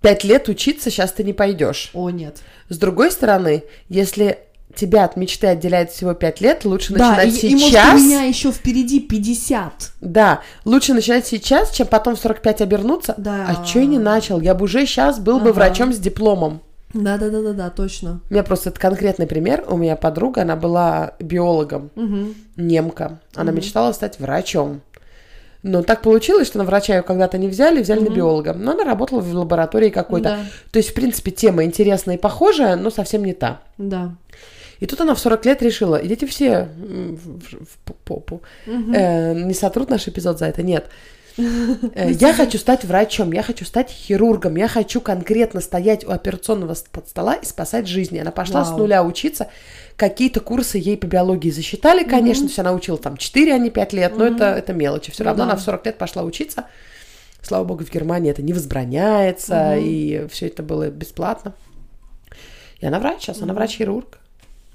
[0.00, 1.92] пять лет учиться сейчас ты не пойдешь.
[1.94, 2.38] О, нет.
[2.70, 4.40] С другой стороны, если
[4.74, 8.00] тебя от мечты отделяет всего 5 лет, лучше Да, начинать и, и может сейчас.
[8.00, 9.92] у меня еще впереди 50.
[10.00, 13.14] Да, лучше начинать сейчас, чем потом в 45 обернуться.
[13.16, 13.46] Да.
[13.48, 14.40] А чё я не начал?
[14.40, 15.52] Я бы уже сейчас был бы Ага.
[15.52, 16.62] врачом с дипломом.
[16.94, 18.20] Да-да-да-да-да, точно.
[18.30, 19.64] У меня просто это конкретный пример.
[19.68, 22.34] У меня подруга, она была биологом, Мгм.
[22.56, 23.20] немка.
[23.34, 24.80] Она мечтала стать врачом.
[25.62, 28.52] Но так получилось, что на врача ее когда-то не взяли, взяли на биолога.
[28.54, 30.28] Но она работала в лаборатории какой-то.
[30.28, 30.38] Да,
[30.70, 33.60] То есть, в принципе, тема интересная и похожая, но совсем не та.
[33.78, 34.14] да.
[34.78, 38.42] И тут она в 40 лет решила, идите все в, в- в попу.
[38.66, 40.86] Э, не сотрут наш эпизод за это, нет.
[41.38, 46.74] Э, Я хочу стать врачом, я хочу стать хирургом, я хочу конкретно стоять у операционного
[46.74, 48.18] стола и спасать жизни.
[48.18, 48.78] Она пошла с Вау.
[48.78, 49.48] нуля учиться.
[49.96, 53.70] Какие-то курсы ей по биологии засчитали, конечно, то есть она учила там 4, а не
[53.70, 55.10] 5 лет, но это, это мелочи.
[55.10, 55.50] Все Ну равно да.
[55.52, 56.64] она в 40 лет пошла учиться.
[57.42, 59.84] Слава богу, в Германии это не возбраняется, Мгм.
[59.84, 61.54] и все это было бесплатно.
[62.80, 64.18] И она врач сейчас, она врач-хирург.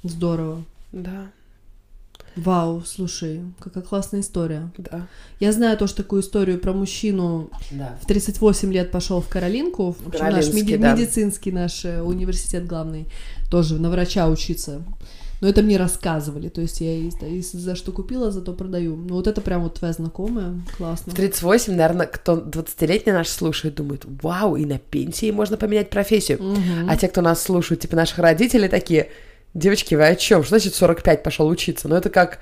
[0.03, 0.63] Здорово.
[0.91, 1.27] Да,
[2.35, 4.71] Вау, слушай, какая классная история.
[4.77, 5.07] да.
[5.39, 7.49] Я знаю тоже такую историю про мужчину.
[7.71, 7.97] Да.
[8.01, 10.93] В 38 лет пошел в Каролинку, в общем, наш меди- да.
[10.93, 13.07] медицинский наш э, университет главный,
[13.49, 14.81] тоже на врача учиться.
[15.41, 18.95] Но это мне рассказывали, то есть я и- и за что купила, зато продаю.
[18.95, 21.11] Ну вот это прям вот твоя знакомая, классно.
[21.11, 26.37] В 38, наверное, кто 20-летний наш слушает, думает, вау, и на пенсии можно поменять профессию.
[26.41, 26.87] Мгм.
[26.87, 29.09] А те, кто нас слушают, типа наших родителей, такие,
[29.53, 30.43] девочки, вы о чем?
[30.43, 31.87] Что значит в 45 пошел учиться?
[31.87, 32.39] Ну это как,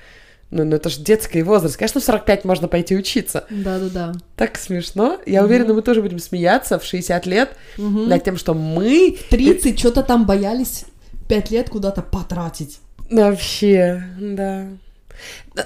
[0.52, 1.78] ну, ну это же детский возраст.
[1.78, 3.46] Конечно, в 45 можно пойти учиться.
[3.50, 4.14] Да-да-да.
[4.36, 5.20] Так смешно.
[5.26, 8.10] Я уверена, мы тоже будем смеяться в 60 лет Мгм.
[8.10, 10.86] над тем, что мы 30 что-то там боялись
[11.28, 12.80] 5 лет куда-то потратить.
[13.10, 14.66] Вообще, да.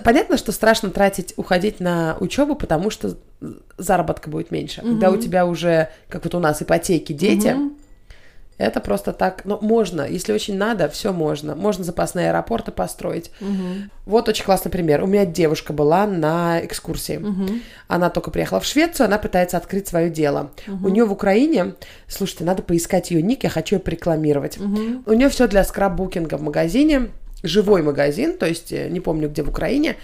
[0.04, 3.18] Понятно, что страшно тратить, уходить на учебу, потому что
[3.78, 4.82] заработка будет меньше.
[4.82, 7.74] Когда у тебя уже, как вот у нас, ипотеки, дети, Мгм.
[8.64, 11.56] Это просто так, ну, можно, если очень надо, все можно.
[11.56, 13.32] Можно запасные аэропорты построить.
[13.40, 13.92] Мгм.
[14.06, 15.04] Вот очень классный пример.
[15.04, 17.18] У меня девушка была на экскурсии.
[17.18, 17.62] Мгм.
[17.88, 20.52] Она только приехала в Швецию, она пытается открыть свое дело.
[20.68, 21.76] У нее в Украине,
[22.08, 24.60] слушайте, надо поискать ее ник, я хочу ее порекламировать.
[24.60, 25.04] Мгм.
[25.06, 27.10] У нее все для скраббукинга в магазине,
[27.44, 29.98] живой магазин, то есть э, не помню где в Украине,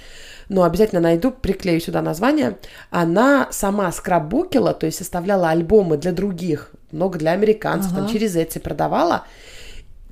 [0.50, 2.58] но обязательно найду, приклею сюда название.
[2.89, 8.12] Она сама скраббукила, то есть составляла альбомы для других, много для американцев, там Ага.
[8.13, 9.23] через Etsy продавала.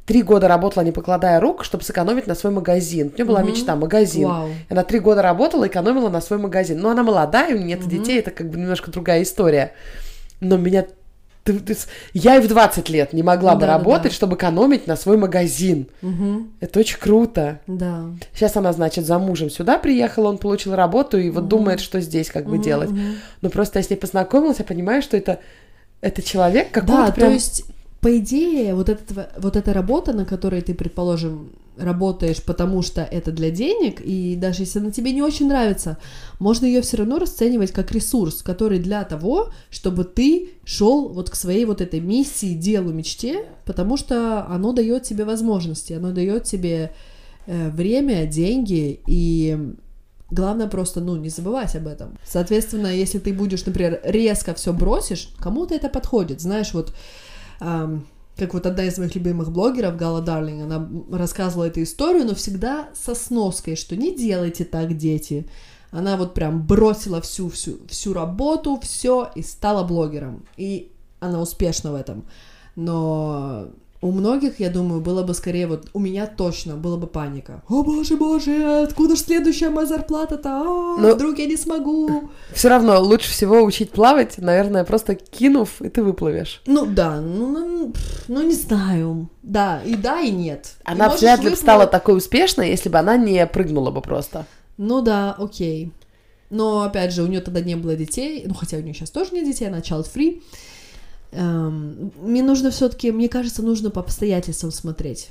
[0.05, 3.11] Три года работала, не покладая рук, чтобы сэкономить на свой магазин.
[3.13, 3.49] У нее была Мгм.
[3.51, 4.27] мечта магазин.
[4.29, 4.49] Вау.
[4.69, 6.79] Она три года работала, экономила на свой магазин.
[6.79, 9.73] Но она молодая, у нее нет детей, это как бы немножко другая история.
[10.39, 10.85] Но меня...
[12.13, 13.77] я и в 20 лет не могла бы Да-да-да.
[13.79, 15.87] работать, чтобы экономить на свой магазин.
[16.01, 16.51] Мгм.
[16.61, 17.59] Это очень круто.
[17.67, 18.05] Да.
[18.33, 22.29] Сейчас она, значит, за мужем сюда приехала, он получил работу и вот думает, что здесь
[22.31, 22.89] как бы Мгм, делать.
[23.41, 25.39] Но просто я с ней познакомилась, я понимаю, что это,
[26.01, 27.33] это человек Да, какого-то то прям...
[27.33, 27.65] есть,
[28.01, 33.31] по идее, вот, эта вот эта работа, на которой ты, предположим, работаешь, потому что это
[33.31, 35.97] для денег, и даже если она тебе не очень нравится,
[36.39, 41.35] можно ее все равно расценивать как ресурс, который для того, чтобы ты шел вот к
[41.35, 46.93] своей вот этой миссии, делу, мечте, потому что оно дает тебе возможности, оно дает тебе
[47.45, 49.75] э, время, деньги и
[50.29, 52.17] Главное просто, ну, не забывать об этом.
[52.25, 56.41] Соответственно, если ты будешь, например, резко все бросишь, кому-то это подходит.
[56.41, 56.93] Знаешь, вот
[57.59, 58.05] ам,
[58.37, 60.87] как вот одна из моих любимых блогеров, Гала Дарлинг, она
[61.17, 65.47] рассказывала эту историю, но всегда со сноской, что не делайте так, дети.
[65.91, 70.45] Она вот прям бросила всю, всю, всю работу, все и стала блогером.
[70.57, 72.25] И она успешна в этом.
[72.75, 73.69] Но
[74.01, 77.63] у многих, я думаю, было бы скорее вот, у меня точно была бы паника.
[77.67, 80.49] О боже, боже, откуда же следующая моя зарплата-то?
[80.49, 82.29] А, Ну, вдруг я не смогу.
[82.53, 86.61] Все равно лучше всего учить плавать, наверное, просто кинув, и ты выплывешь.
[86.67, 87.93] Ну да, ну, ну,
[88.27, 89.29] ну, не знаю.
[89.41, 90.75] Да, и да, и нет.
[90.83, 94.45] Она вряд ли бы стала такой успешной, если бы она не прыгнула бы просто.
[94.77, 95.91] Ну да, окей.
[96.49, 99.31] Но, опять же, у нее тогда не было детей, ну, хотя у нее сейчас тоже
[99.33, 100.41] нет детей, она child-free.
[101.31, 105.29] Эм, мне нужно все таки мне кажется, нужно по обстоятельствам смотреть.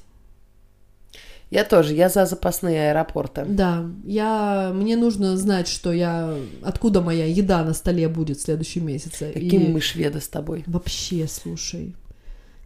[1.51, 3.45] Я тоже, я за запасные аэропорты.
[3.47, 8.85] Да, я, мне нужно знать, что я, откуда моя еда на столе будет в следующем
[8.87, 9.31] месяце.
[9.33, 10.65] Какие И мы шведы с тобой.
[10.67, 11.95] Вообще, слушай.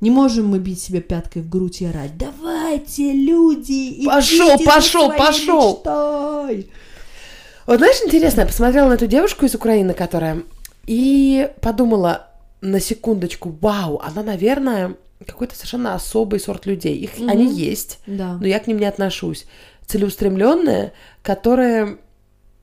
[0.01, 2.17] Не можем мы бить себя пяткой в грудь и орать.
[2.17, 4.03] Давайте, люди,
[5.11, 6.71] своей пошёл!» мечтой!»
[7.67, 10.43] Вот знаешь, интересно, я посмотрела на эту девушку из Украины, которая,
[10.87, 12.30] и подумала
[12.61, 14.97] на секундочку, вау, она, наверное,
[15.27, 16.97] какой-то совершенно особый сорт людей.
[16.97, 17.29] Их, Мгм.
[17.31, 18.39] Они есть, Да.
[18.41, 19.47] но я к ним не отношусь.
[19.87, 20.93] Целеустремленные,
[21.23, 21.99] которые,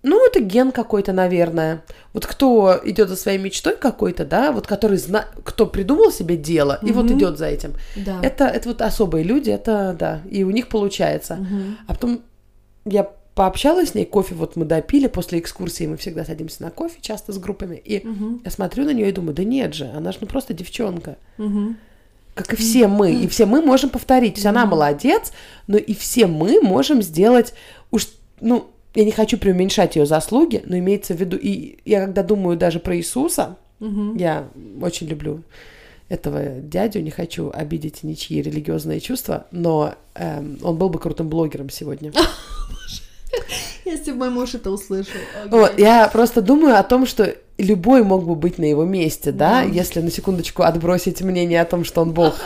[0.03, 1.83] Ну, это ген какой-то, наверное.
[2.13, 5.25] Вот кто идет за своей мечтой какой-то, да, вот который зна...
[5.43, 7.73] кто придумал себе дело и вот идет за этим.
[7.95, 8.19] Да.
[8.21, 11.35] Это, это вот особые люди, это да, и у них получается.
[11.35, 11.77] Мгм.
[11.87, 12.21] А потом
[12.85, 16.97] я пообщалась с ней, кофе вот мы допили, после экскурсии мы всегда садимся на кофе,
[17.01, 18.41] часто с группами, и Мгм.
[18.43, 21.17] я смотрю на нее и думаю, да нет же, она же ну просто девчонка.
[21.37, 21.77] Мгм.
[22.33, 24.33] Как и все мы, и все мы можем повторить.
[24.33, 25.31] То есть она молодец,
[25.67, 27.53] но и все мы можем сделать
[27.91, 28.07] уж,
[28.41, 32.57] ну, я не хочу преуменьшать ее заслуги, но имеется в виду, и я когда думаю
[32.57, 34.17] даже про Иисуса, Мгм.
[34.17, 34.47] я
[34.81, 35.43] очень люблю
[36.09, 41.69] этого дядю, не хочу обидеть ничьи религиозные чувства, но эм, он был бы крутым блогером
[41.69, 42.11] сегодня.
[43.85, 45.19] Если бы мой муж это услышал.
[45.49, 49.61] Вот, я просто думаю о том, что любой мог бы быть на его месте, да,
[49.61, 52.35] если на секундочку отбросить мнение о том, что он бог.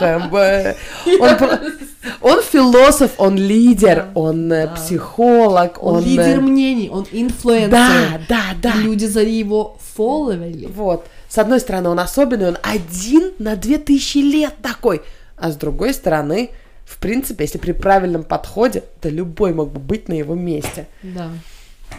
[2.20, 7.70] Он, философ, он лидер, он э, психолог, Он, э, лидер мнений, он инфлюенсер.
[7.70, 8.74] Да, да, да.
[8.74, 10.66] Люди за его фолловили.
[10.66, 11.06] Вот.
[11.28, 15.02] С одной стороны, он особенный, он один на две тысячи лет такой.
[15.36, 16.50] А с другой стороны,
[16.92, 20.86] в принципе, если при правильном подходе, то любой мог бы быть на его месте.
[21.02, 21.30] Да.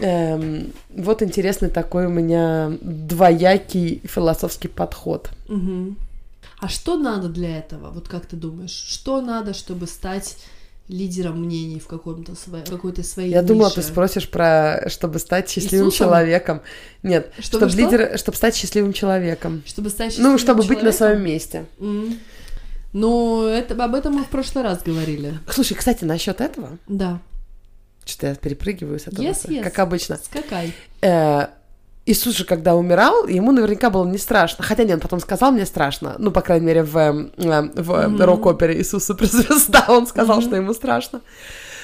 [0.00, 5.30] Эм, вот интересный такой у меня двоякий философский подход.
[5.48, 5.96] Мгм.
[6.60, 7.90] А что надо для этого?
[7.90, 10.36] Вот как ты думаешь, что надо, чтобы стать
[10.88, 13.88] лидером мнений в каком-то сво- какой-то своей Я думала, ты нише?
[13.88, 16.60] спросишь про, чтобы стать счастливым человеком.
[17.02, 17.80] Нет, Чтобы чтобы, что?
[17.80, 19.62] лидер, чтобы стать счастливым человеком.
[19.66, 20.98] Чтобы стать Ну, счастливым чтобы быть на человеком?
[20.98, 21.64] своем месте.
[21.80, 22.18] М.
[22.94, 25.34] Ну, это, об этом мы в прошлый раз говорили.
[25.50, 27.18] Слушай, кстати, насчет этого, Да.
[28.06, 29.62] что-то я перепрыгиваю с этого, Yes, yes.
[29.62, 30.16] как обычно.
[30.16, 30.72] Скакай.
[31.02, 31.48] Э,
[32.06, 34.62] Иисус же, когда умирал, ему наверняка было не страшно.
[34.62, 36.16] Хотя нет, он потом сказал, мне страшно.
[36.18, 38.22] Ну, по крайней мере, в, эм, э, в Мгм.
[38.22, 40.46] рок-опере «Иисус суперзвезда» он сказал, Мгм.
[40.46, 41.20] что ему страшно.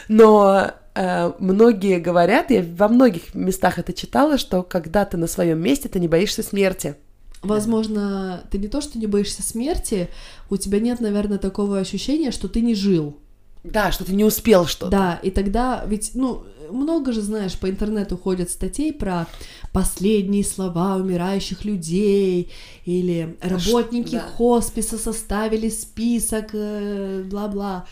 [0.09, 5.59] Но э, многие говорят, я во многих местах это читала, что когда ты на своем
[5.61, 6.95] месте, ты не боишься смерти.
[7.43, 10.11] Возможно, ты не то, что не боишься смерти,
[10.51, 13.17] у тебя нет, наверное, такого ощущения, что ты не жил.
[13.65, 14.91] Да, что ты не успел что-то.
[14.91, 19.27] Да, и тогда, ведь, ну, много же, знаешь, по интернету ходят статей про
[19.73, 22.51] последние слова умирающих людей,
[22.85, 24.29] или работники да.
[24.37, 27.87] хосписа составили список, э, бла-бла.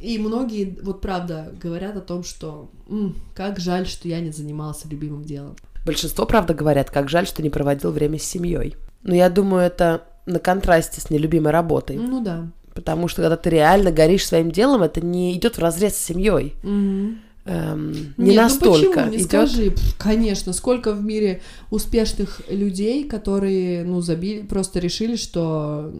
[0.00, 4.88] И многие, вот правда, говорят о том, что «М, как жаль, что я не занимался
[4.88, 5.56] любимым делом.
[5.86, 8.76] Большинство, правда, говорят, как жаль, что не проводил время с семьей.
[9.02, 11.96] Но я думаю, это на контрасте с нелюбимой работой.
[11.96, 12.48] Ну да.
[12.74, 16.54] Потому что когда ты реально горишь своим делом, это не идет в разрез с семьей.
[16.62, 17.20] Мгм.
[17.46, 18.86] Эм, не Нет, настолько.
[18.86, 19.10] Ну почему?
[19.10, 19.26] Не идет.
[19.26, 19.74] скажи.
[19.98, 25.92] Конечно, сколько в мире успешных людей, которые, ну, забили, просто решили, что,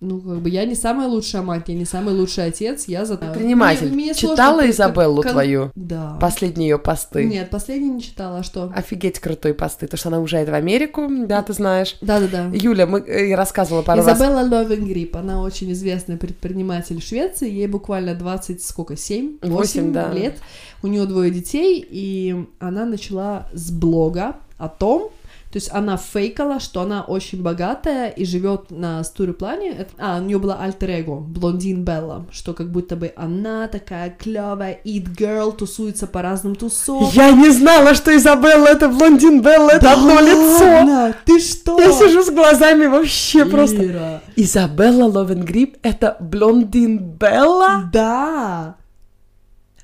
[0.00, 3.16] ну, как бы я не самая лучшая мать, я не самый лучший отец, я за...
[3.18, 3.86] Предприниматель.
[3.88, 5.70] Мне- мне сложно Читала при- Изабеллу кон- твою?
[5.74, 6.16] Да.
[6.20, 7.24] Последние ее посты.
[7.24, 8.72] Нет, последний не читала, а что?
[8.74, 9.86] Офигеть крутые посты.
[9.86, 11.96] То, что она уезжает в Америку, да, ты знаешь.
[12.00, 12.48] Да-да-да.
[12.52, 14.16] Юля, мы, э, я рассказывала пару раз.
[14.16, 20.10] Изабелла Ловенгрип, она очень известный предприниматель Швеции, ей буквально 20, сколько, 7, 8 Восемь, да.
[20.12, 20.38] лет,
[20.82, 25.10] у нее двое детей, и она начала с блога о том,
[25.50, 29.88] то есть она фейкала, что она очень богатая и живет на стуреплане.
[29.98, 35.08] А, у нее была альтер-эго, блондин Белла, что как будто бы она такая клевая eat
[35.16, 37.10] girl, тусуется по разным тусовкам.
[37.12, 40.64] Я не знала, что Изабелла это блондин Белла, это Да одно лицо.
[40.64, 41.16] ладно?
[41.24, 41.80] Ты что?
[41.80, 43.84] Я сижу с глазами вообще просто.
[43.84, 44.20] Ира.
[44.36, 47.90] Изабелла Ловенгрип это блондин Белла?
[47.92, 48.76] Да.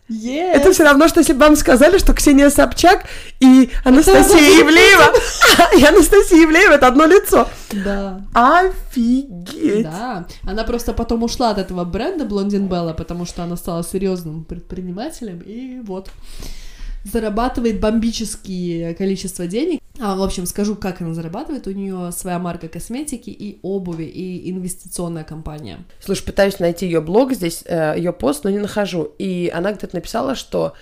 [0.09, 0.53] Yes.
[0.53, 3.05] Это все равно, что если бы вам сказали, что Ксения Собчак
[3.41, 5.13] и Анастасия Ивлеева,
[5.79, 7.49] и Анастасия Ивлеева это одно лицо.
[7.73, 8.21] Да.
[8.33, 9.83] Офигеть.
[9.83, 10.27] Да.
[10.45, 15.41] Она просто потом ушла от этого бренда Блондин Белла, потому что она стала серьезным предпринимателем,
[15.45, 16.11] и вот
[17.11, 19.81] зарабатывает бомбические количество денег.
[19.99, 21.67] А, в общем, скажу, как она зарабатывает.
[21.67, 25.79] У нее своя марка косметики и обуви, и инвестиционная компания.
[26.01, 29.13] Слушай, пытаюсь найти ее блог здесь, ее пост, но не нахожу.
[29.19, 30.75] И она где-то написала, что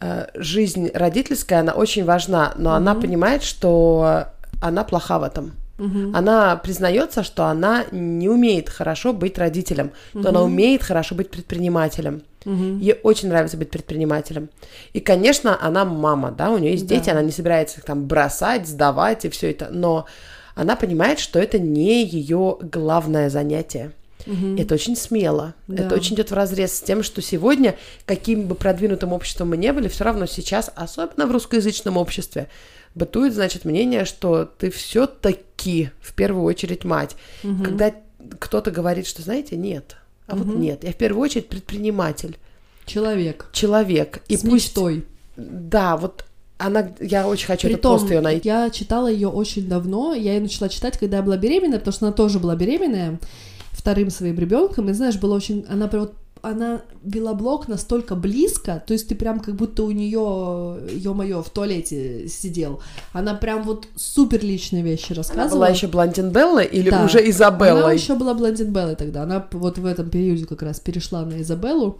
[0.00, 4.26] э, жизнь родительская, она очень важна, но она понимает, что
[4.60, 5.52] она плоха в этом.
[5.78, 6.14] Мгм.
[6.14, 12.22] Она признается, что она не умеет хорошо быть родителем, но она умеет хорошо быть предпринимателем.
[12.44, 12.78] Мгм.
[12.78, 14.48] Ей очень нравится быть предпринимателем.
[14.92, 16.96] И, конечно, она мама, да, у нее есть Да.
[16.96, 20.06] дети, она не собирается их там бросать, сдавать и все это, но
[20.54, 23.92] она понимает, что это не ее главное занятие.
[24.26, 24.56] Мгм.
[24.56, 25.54] Это очень смело.
[25.66, 25.84] Да.
[25.84, 27.76] Это очень идет в разрез с тем, что сегодня,
[28.06, 32.48] каким бы продвинутым обществом мы не были, все равно сейчас, особенно в русскоязычном обществе,
[32.94, 37.16] бытует, значит, мнение, что ты все-таки в первую очередь мать.
[37.42, 37.64] Мгм.
[37.64, 37.92] Когда
[38.38, 39.96] кто-то говорит, что, знаете, нет,
[40.32, 40.60] а вот Мгм.
[40.60, 42.38] нет, я в первую очередь предприниматель,
[42.86, 43.48] Человек.
[43.52, 44.22] человек.
[44.28, 45.04] И с пусть, мечтой.
[45.36, 46.24] да, вот
[46.58, 48.48] Она, я очень хочу этот Притом, пост ее найти.
[48.48, 50.14] я читала ее очень давно.
[50.14, 53.18] Я ее начала читать, когда я была беременна, потому что она тоже была беременная
[53.72, 54.88] вторым своим ребенком.
[54.88, 59.40] И знаешь, было очень, она вот она вела блог настолько близко, то есть ты прям
[59.40, 62.80] как будто у нее, ё-моё, в туалете сидел.
[63.12, 65.46] Она прям вот супер личные вещи рассказывала.
[65.46, 67.04] Она была еще Блондин Белла или Да.
[67.04, 67.84] уже Изабелла?
[67.84, 69.22] Она еще была Блондин Беллой тогда.
[69.22, 71.98] Она вот в этом периоде как раз перешла на Изабеллу.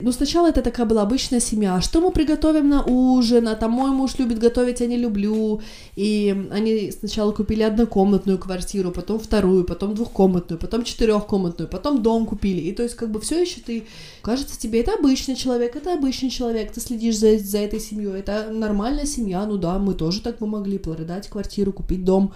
[0.00, 1.76] Ну, сначала это такая была обычная семья.
[1.76, 3.48] А что мы приготовим на ужин?
[3.48, 5.60] А там мой муж любит готовить, я не люблю.
[5.96, 12.60] И они сначала купили однокомнатную квартиру, потом вторую, потом двухкомнатную, потом четырехкомнатную, потом дом купили.
[12.60, 13.84] И то есть как бы все еще ты...
[14.22, 18.48] Кажется тебе, это обычный человек, это обычный человек, ты следишь за, за этой семьей, это
[18.50, 22.32] нормальная семья, ну да, мы тоже так бы могли продать квартиру, купить дом.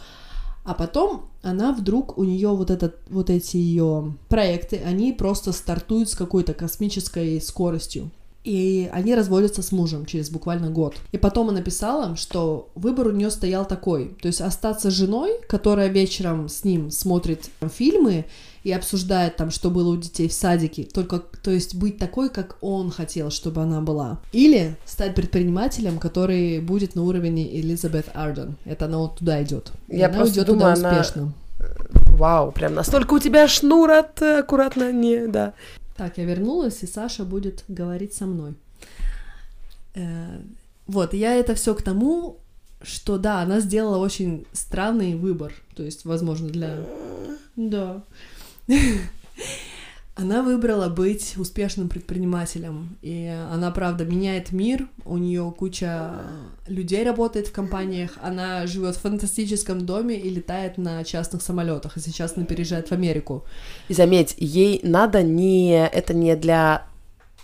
[0.68, 6.10] А потом она вдруг, у нее вот, этот, вот эти ее проекты, они просто стартуют
[6.10, 8.10] с какой-то космической скоростью.
[8.48, 10.96] И они разводятся с мужем через буквально год.
[11.12, 14.16] И потом она писала, что выбор у нее стоял такой.
[14.22, 18.24] То есть остаться женой, которая вечером с ним смотрит фильмы
[18.64, 20.84] и обсуждает там, что было у детей в садике.
[20.84, 24.18] Только, то есть быть такой, как он хотел, чтобы она была.
[24.32, 28.56] Или стать предпринимателем, который будет на уровне Элизабет Арден.
[28.64, 29.72] Это она вот туда идет.
[29.88, 31.32] Я она просто идет думаю, туда она- успешно.
[32.18, 35.54] Вау, прям настолько у тебя шнур от э, аккуратно, не, да.
[35.98, 38.54] Так, я вернулась, и Саша будет говорить со мной.
[39.94, 40.40] Э,
[40.86, 42.38] Вот, я это все к тому,
[42.82, 45.52] что да, она сделала очень странный выбор.
[45.74, 46.86] То есть, возможно, для.
[47.56, 48.02] Да.
[50.20, 56.10] Она выбрала быть успешным предпринимателем, и она, правда, меняет мир, у нее куча
[56.66, 62.00] людей работает в компаниях, она живет в фантастическом доме и летает на частных самолетах, и
[62.00, 63.44] сейчас она переезжает в Америку.
[63.86, 65.86] И заметь, ей надо не...
[65.86, 66.82] Это не для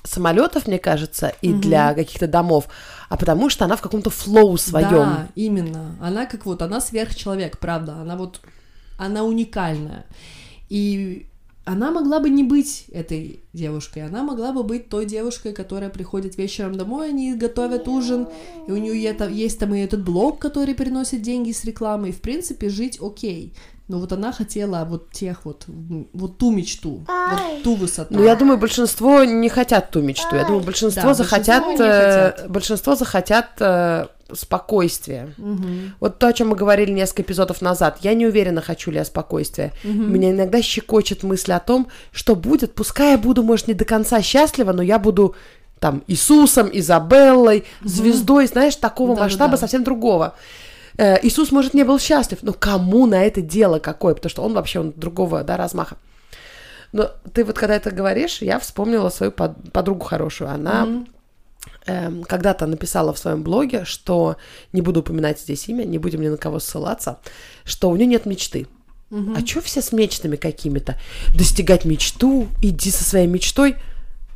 [0.03, 1.61] самолетов, мне кажется, и Мгм.
[1.61, 2.67] для каких-то домов,
[3.09, 4.91] а потому что она в каком-то флоу своем.
[4.91, 5.95] Да, именно.
[6.01, 7.95] Она как вот, она сверхчеловек, правда.
[8.01, 8.41] Она вот,
[8.99, 10.05] она уникальная.
[10.69, 11.29] И
[11.65, 16.37] она могла бы не быть этой девушкой, она могла бы быть той девушкой, которая приходит
[16.37, 18.29] вечером домой, они готовят ужин,
[18.67, 22.13] и у нее это, есть там и этот блог, который приносит деньги с рекламой, и
[22.13, 23.55] в принципе жить окей.
[23.87, 28.15] Но вот она хотела вот тех вот, вот ту мечту, вот ту высоту.
[28.15, 30.37] Ну, я думаю, большинство не хотят ту мечту.
[30.37, 31.63] Я думаю, большинство Да, захотят...
[31.63, 32.51] большинство хотят.
[32.51, 33.49] Большинство захотят
[34.33, 35.35] спокойствия.
[35.37, 35.95] Мгм.
[36.01, 37.99] Вот то, о чем мы говорили несколько эпизодов назад.
[38.03, 39.73] Я не уверена, хочу ли я спокойствия.
[39.85, 42.75] Меня иногда щекочет мысль о том, что будет.
[42.75, 45.35] Пускай я буду, может, не до конца счастлива, но я буду
[45.79, 49.25] там Иисусом, Изабеллой, звездой, знаешь, такого Да-да-да.
[49.25, 50.35] масштаба совсем другого.
[50.97, 54.15] Э, Иисус, может, не был счастлив, но кому на это дело какое?
[54.15, 55.97] Потому что он вообще он другого да, размаха.
[56.93, 60.49] Но ты вот когда это говоришь, я вспомнила свою под- подругу хорошую.
[60.51, 61.09] Она Мгм.
[61.87, 64.37] Эм, когда-то написала в своем блоге, что
[64.73, 67.19] не буду упоминать здесь имя, не будем ни на кого ссылаться,
[67.65, 68.67] что у нее нет мечты.
[69.11, 69.35] Мгм.
[69.37, 70.99] А чё все с мечтами какими-то?
[71.37, 73.77] Достигать мечту, иди со своей мечтой.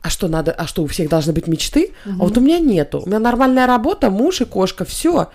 [0.03, 0.53] А что надо?
[0.53, 1.93] А что у всех должны быть мечты?
[2.05, 3.01] А вот у меня нету.
[3.01, 5.31] У меня нормальная работа, муж и кошка, все.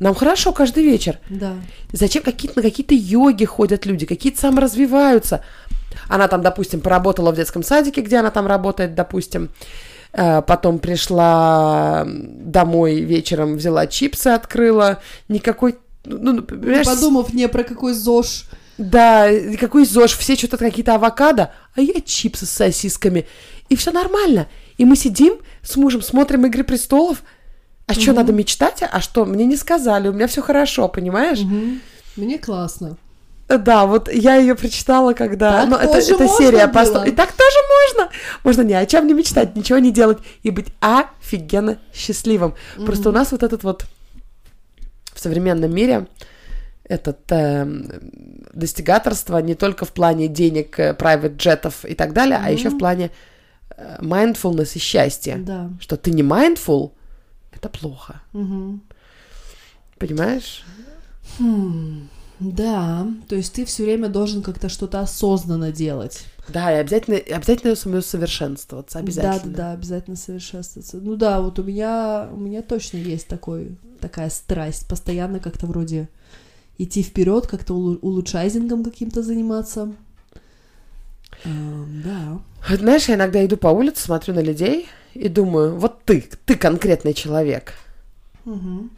[0.00, 1.18] Нам хорошо каждый вечер.
[1.28, 1.54] Да.
[1.92, 5.44] Зачем какие-то на какие-то йоги ходят люди, какие-то саморазвиваются.
[6.08, 9.50] Она там, допустим, поработала в детском садике, где она там работает, допустим.
[10.16, 15.00] Э, Потом пришла домой вечером, взяла чипсы, открыла.
[15.28, 18.44] Никакой, ну, ну, понимаешь, Подумав не про какой ЗОЖ.
[18.78, 23.26] да, какой ЗОЖ, все что-то какие-то авокадо, а я чипсы с сосисками.
[23.68, 24.46] И все нормально.
[24.78, 27.22] И мы сидим с мужем, смотрим «Игры престолов»,
[27.86, 28.82] а что, надо мечтать?
[28.82, 31.40] А что, мне не сказали, у меня все хорошо, понимаешь?
[31.40, 31.80] Мгм.
[32.16, 32.96] Мне классно.
[33.48, 35.60] Да, вот я ее прочитала, когда...
[35.60, 37.56] Так ну, это, это серия поста- И так тоже
[37.96, 38.12] можно.
[38.42, 42.54] Можно ни о чем не мечтать, ничего не делать и быть офигенно счастливым.
[42.86, 43.84] Просто у нас вот этот вот
[45.14, 46.06] в современном мире
[46.84, 47.90] этот эм,
[48.52, 52.78] достигаторство не только в плане денег, э, private джетов и так далее, а еще в
[52.78, 53.10] плане
[53.76, 55.36] э, mindfulness и счастья.
[55.38, 55.70] Да.
[55.80, 56.92] Что ты не mindful,
[57.52, 58.20] это плохо.
[58.32, 58.82] Мгм.
[59.98, 60.64] Понимаешь?
[61.38, 62.08] Хм,
[62.52, 66.24] Да, то есть ты все время должен как-то что-то осознанно делать.
[66.48, 68.98] Да, и обязательно, обязательно самосовершенствоваться.
[68.98, 69.52] Обязательно.
[69.52, 70.98] Да, да, да, обязательно совершенствоваться.
[70.98, 76.08] Ну да, вот у меня, у меня точно есть такой, такая страсть, постоянно как-то вроде
[76.76, 79.92] идти вперед, как-то улу- улучшайзингом каким-то заниматься.
[81.44, 82.40] Эм, да.
[82.76, 87.14] Знаешь, я иногда иду по улице, смотрю на людей и думаю, вот ты, ты конкретный
[87.14, 87.74] человек.
[88.44, 88.90] Мгм,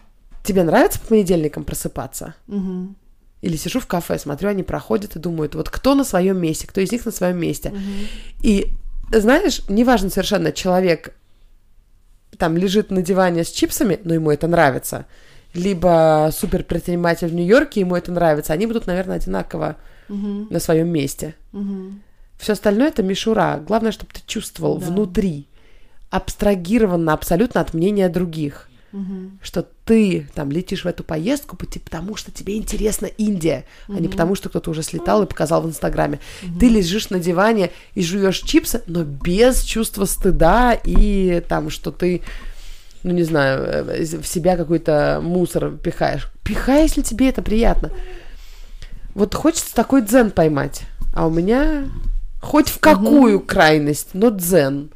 [0.45, 2.35] Тебе нравится по понедельникам просыпаться?
[2.47, 2.97] мгм,
[3.43, 6.81] Или сижу в кафе, смотрю, они проходят и думают, вот кто на своем месте, кто
[6.81, 7.71] из них на своем месте.
[7.71, 7.81] мгм.
[8.43, 8.69] И
[9.13, 11.15] знаешь, неважно совершенно, человек
[12.39, 15.07] там лежит на диване с чипсами, но ему это нравится,
[15.55, 19.77] либо супер предприниматель в Нью-Йорке, ему это нравится, они будут, наверное, одинаково
[20.09, 20.49] Мгм.
[20.51, 21.35] на своем месте.
[21.53, 22.03] Мгм.
[22.39, 23.63] Все остальное это мишура.
[23.67, 24.87] Главное, чтобы ты чувствовал Да.
[24.87, 25.47] внутри,
[26.11, 29.39] абстрагированно абсолютно от мнения других, Мгм.
[29.43, 34.35] что ты там летишь в эту поездку потому, что тебе интересна Индия, а не потому,
[34.35, 36.21] что кто-то уже слетал и показал в Инстаграме.
[36.59, 42.23] Ты лежишь на диване и жуешь чипсы, но без чувства стыда и там, что ты
[43.07, 46.29] ну, не знаю, э, в себя какой-то мусор пихаешь.
[46.43, 47.93] Пихай, если тебе это приятно.
[49.15, 50.83] Вот хочется такой дзен поймать.
[51.15, 51.89] А у меня
[52.43, 54.91] хоть в какую крайность, но дзен.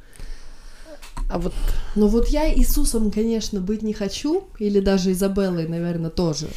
[1.31, 1.53] А вот
[1.95, 6.49] Ну вот я Иисусом, конечно, быть не хочу, или даже Изабеллой, наверное, тоже.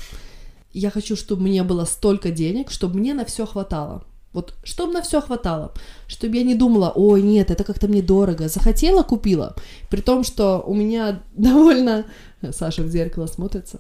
[0.74, 4.04] Я хочу, чтобы мне было столько денег, чтобы мне на все хватало.
[4.34, 5.74] Вот, чтобы на все хватало.
[6.08, 8.50] Чтобы я не думала, ой, нет, это как-то мне дорого.
[8.50, 9.56] Захотела, купила.
[9.92, 12.06] При том, что у меня довольно...
[12.52, 13.80] Саша в зеркало смотрится.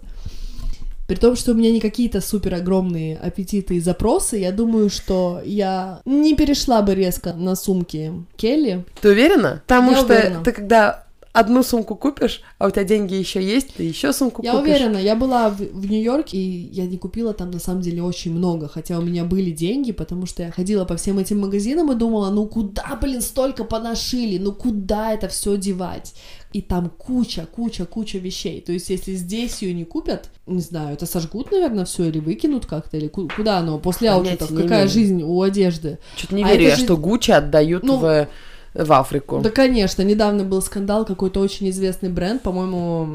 [1.07, 5.41] При том, что у меня не какие-то супер огромные аппетиты и запросы, я думаю, что
[5.43, 8.85] я не перешла бы резко на сумки Келли.
[9.01, 9.61] ты уверена?
[9.67, 10.43] Потому Я что уверена.
[10.43, 11.02] ты когда
[11.33, 14.75] одну сумку купишь, а у тебя деньги еще есть, ты еще сумку Я купишь.
[14.75, 18.31] уверена, я была в, в Нью-Йорке, и я не купила там на самом деле очень
[18.33, 21.95] много, хотя у меня были деньги, потому что я ходила по всем этим магазинам и
[21.95, 26.13] думала, ну куда, блин, столько поношили, ну куда это все девать?
[26.53, 28.61] И там куча, куча, куча вещей.
[28.61, 32.67] То есть, если здесь ее не купят, не знаю, это сожгут, наверное, все или выкинут
[32.67, 34.87] как-то, или ку- куда оно после аутфитов, какая имею.
[34.89, 35.97] жизнь у одежды.
[36.15, 38.27] Что-то не А верю я, же- что Гуччи отдают Ну, в,
[38.73, 39.39] в Африку.
[39.41, 43.05] Да, конечно, недавно был скандал, какой-то очень известный бренд, по-моему,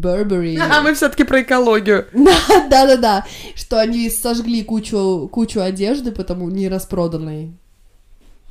[0.00, 0.58] Burberry.
[0.70, 2.06] А мы все-таки про экологию.
[2.70, 7.52] Да-да-да, что они сожгли кучу, кучу одежды, потому не распроданной.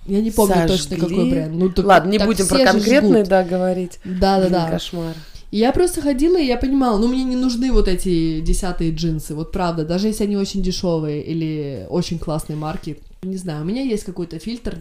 [0.06, 1.00] Я не помню точно, Сожгли?
[1.00, 1.56] какой бренд.
[1.56, 4.00] Ну, так- Ладно, не так будем про все конкретные, да, говорить.
[4.04, 4.70] Да-да-да.
[4.70, 5.16] Кошмар.
[5.50, 9.34] И я просто ходила, и я понимала, ну, мне не нужны вот эти десятые джинсы,
[9.34, 13.00] вот правда, даже если они очень дешевые или очень классные марки.
[13.24, 14.78] Не знаю, у меня есть какой-то фильтр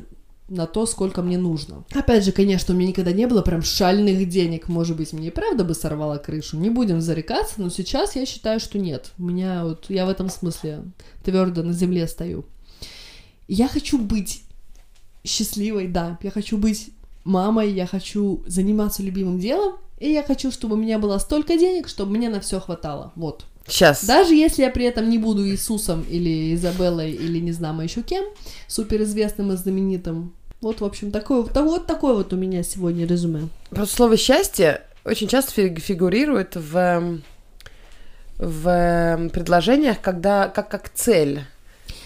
[0.48, 1.84] на то, сколько мне нужно.
[1.92, 5.30] Опять же, конечно, у меня никогда не было прям шальных денег, может быть, мне и
[5.30, 9.12] правда бы сорвало крышу, не будем зарекаться, но сейчас я считаю, что нет.
[9.18, 10.82] У меня вот, я в этом смысле
[11.24, 12.44] твердо на земле стою.
[13.48, 14.42] Я хочу быть
[15.24, 16.90] счастливой, да, я хочу быть
[17.24, 21.88] мамой, я хочу заниматься любимым делом, и я хочу, чтобы у меня было столько денег,
[21.88, 23.12] чтобы мне на все хватало.
[23.16, 23.46] Вот.
[23.66, 24.04] Сейчас.
[24.04, 28.24] Даже если я при этом не буду Иисусом или Изабеллой или не знаю еще кем,
[28.68, 30.32] суперизвестным и знаменитым.
[30.60, 33.48] Вот, в общем, такой, да, вот такой вот у меня сегодня резюме.
[33.70, 37.22] Просто слово счастье очень часто фи- фигурирует в, эм,
[38.38, 41.44] в эм, предложениях, когда как, как цель.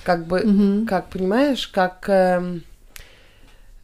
[0.05, 0.87] Как бы, Мгм.
[0.87, 2.63] как, понимаешь, как, эм,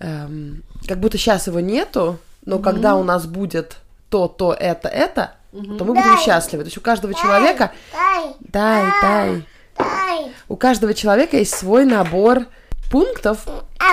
[0.00, 3.78] эм, как будто сейчас его нету, но когда у нас будет
[4.10, 5.34] то, то, это, это,
[5.78, 6.64] то мы будем счастливы.
[6.64, 7.72] То есть у каждого человека...
[7.92, 9.42] Дай, Дай, дай.
[9.78, 10.32] дай.
[10.48, 12.46] У каждого человека есть свой набор
[12.90, 13.46] пунктов,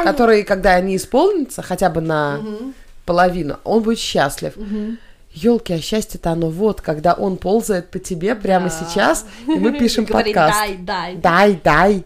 [0.03, 2.39] которые, когда они исполнятся, хотя бы на
[3.05, 4.53] половину, он будет счастлив.
[5.33, 8.75] Елки, а счастье-то оно вот, когда он ползает по тебе прямо Да.
[8.85, 10.59] сейчас, и мы пишем подкаст.
[10.59, 11.15] дай, дай.
[11.15, 12.03] Дай, дай.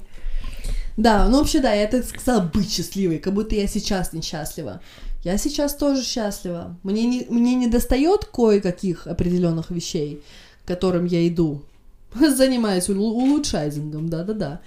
[0.96, 4.80] Да, ну вообще, да, я так сказала быть счастливой, как будто я сейчас несчастлива.
[5.26, 6.78] Я сейчас тоже счастлива.
[6.84, 10.22] Мне не, мне не достает кое-каких определенных вещей,
[10.64, 11.64] к которым я иду.
[12.14, 14.62] Занимаюсь улу- улучшайзингом, да-да-да.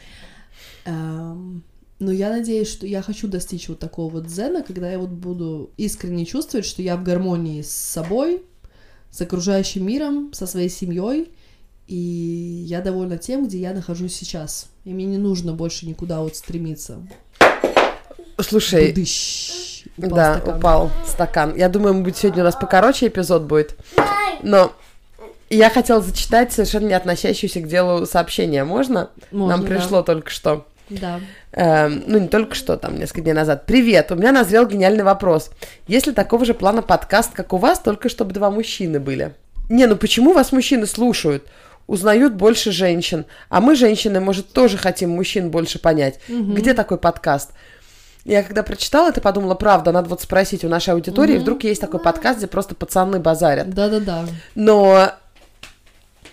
[0.85, 1.63] Эм,
[2.01, 5.71] но я надеюсь, что я хочу достичь вот такого вот дзена, когда я вот буду
[5.77, 8.43] искренне чувствовать, что я в гармонии с собой,
[9.13, 11.31] с окружающим миром, со своей семьей,
[11.87, 14.67] и я довольна тем, где я нахожусь сейчас.
[14.85, 17.07] И мне не нужно больше никуда вот стремиться.
[18.41, 19.78] Слушай, Дыщ.
[19.99, 20.57] Упал да, стакан.
[20.57, 21.55] упал стакан.
[21.57, 23.77] Я думаю, может быть, сегодня у нас покороче эпизод будет.
[24.43, 24.73] Но
[25.51, 28.65] я хотела зачитать совершенно не относящуюся к делу сообщение.
[28.65, 29.11] Можно?
[29.33, 29.75] Можно, Нам да.
[29.75, 30.67] пришло только что.
[30.91, 31.21] Да.
[31.53, 33.67] Эм, ну, не только что, там, несколько дней назад.
[33.67, 35.51] Привет, у меня назрел гениальный вопрос.
[35.87, 39.35] Есть ли такого же плана подкаст, как у вас, только чтобы два мужчины были?
[39.69, 41.47] Не, ну почему вас мужчины слушают?
[41.87, 43.25] Узнают больше женщин.
[43.49, 46.21] А мы, женщины, может, тоже хотим мужчин больше понять.
[46.29, 47.53] Где такой подкаст?
[48.29, 51.99] Я когда прочитала это, подумала, правда, надо вот спросить у нашей аудитории, вдруг есть такой
[51.99, 53.71] подкаст, где просто пацаны базарят.
[53.71, 54.27] Да-да-да.
[54.55, 55.13] Но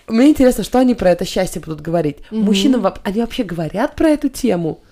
[0.06, 2.18] мне интересно, что они про это счастье будут говорить.
[2.30, 4.82] Мужчины, воп- они вообще говорят про эту тему?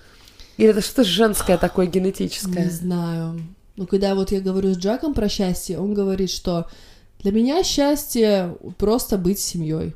[0.57, 2.71] Или это что-то женское такое Не генетическое?
[2.71, 3.39] знаю.
[3.77, 6.69] Ну, когда вот я говорю с Джаком про счастье, он говорит, что
[7.21, 9.95] для меня счастье просто быть семьей.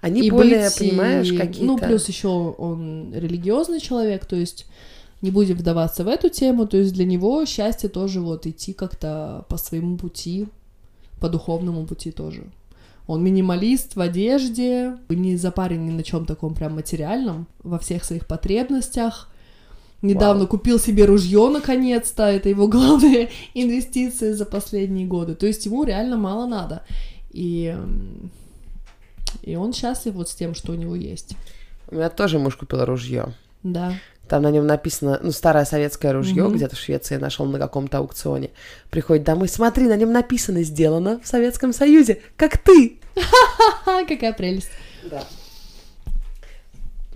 [0.00, 1.64] Они И более, быть, понимаешь, какие-то...
[1.66, 4.66] Ну, плюс еще он религиозный человек, то есть
[5.20, 9.44] не будем вдаваться в эту тему, то есть для него счастье тоже вот идти как-то
[9.48, 10.46] по своему пути,
[11.20, 12.44] по духовному пути тоже.
[13.06, 18.26] Он минималист в одежде, не запарен ни на чем таком прям материальном, во всех своих
[18.26, 19.30] потребностях.
[20.02, 20.50] Недавно Вау.
[20.50, 25.34] купил себе ружье наконец-то, это его главные инвестиции за последние годы.
[25.34, 26.84] То есть ему реально мало надо.
[27.30, 27.76] И,
[29.42, 31.34] и он счастлив вот с тем, что у него есть.
[31.90, 33.34] У меня тоже муж купил ружье.
[33.62, 33.94] Да.
[34.28, 36.54] Там на нем написано, ну, старое советское ружье, Мгм.
[36.56, 38.50] где-то в Швеции нашел на каком-то аукционе.
[38.90, 42.98] Приходит домой, смотри, на нем написано «Сделано в Советском Союзе», как ты.
[44.06, 44.70] Какая прелесть.
[45.10, 45.22] Да.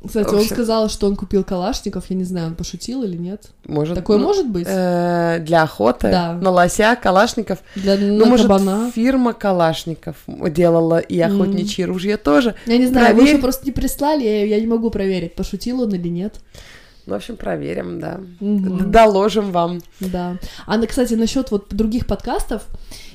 [0.05, 3.51] Кстати, он сказал, что он купил калашников, я не знаю, он пошутил или нет.
[3.67, 4.67] Может, Такое ну, может быть?
[4.69, 6.33] э, для охоты Да.
[6.33, 7.61] на лося, калашников.
[7.77, 8.91] Для Ну, на может, кабана.
[8.93, 12.57] фирма калашников делала и охотничьи ружья тоже.
[12.67, 13.35] Я не знаю, проверь.
[13.35, 16.35] еще просто не прислали, я, я не могу проверить, пошутил он или нет.
[17.07, 18.20] Ну, в общем, проверим, да.
[18.40, 19.80] Д- Доложим вам.
[20.00, 20.38] Да.
[20.66, 22.62] А, кстати, насчет вот других подкастов,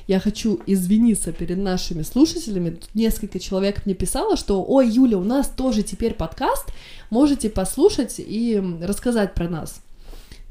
[0.08, 2.72] я хочу извиниться перед нашими слушателями.
[2.72, 6.66] Тут несколько человек мне писало, что «Ой, Юля, у нас тоже теперь подкаст,
[7.10, 9.82] можете послушать и рассказать про нас».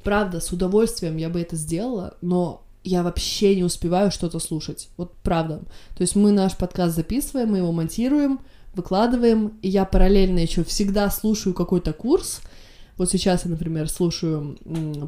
[0.03, 4.89] Правда, с удовольствием я бы это сделала, но я вообще не успеваю что-то слушать.
[4.97, 5.59] Вот правда.
[5.97, 8.39] То есть мы наш подкаст записываем, мы его монтируем,
[8.75, 12.41] выкладываем, и я параллельно еще всегда слушаю какой-то курс.
[12.97, 14.57] Вот сейчас я, например, слушаю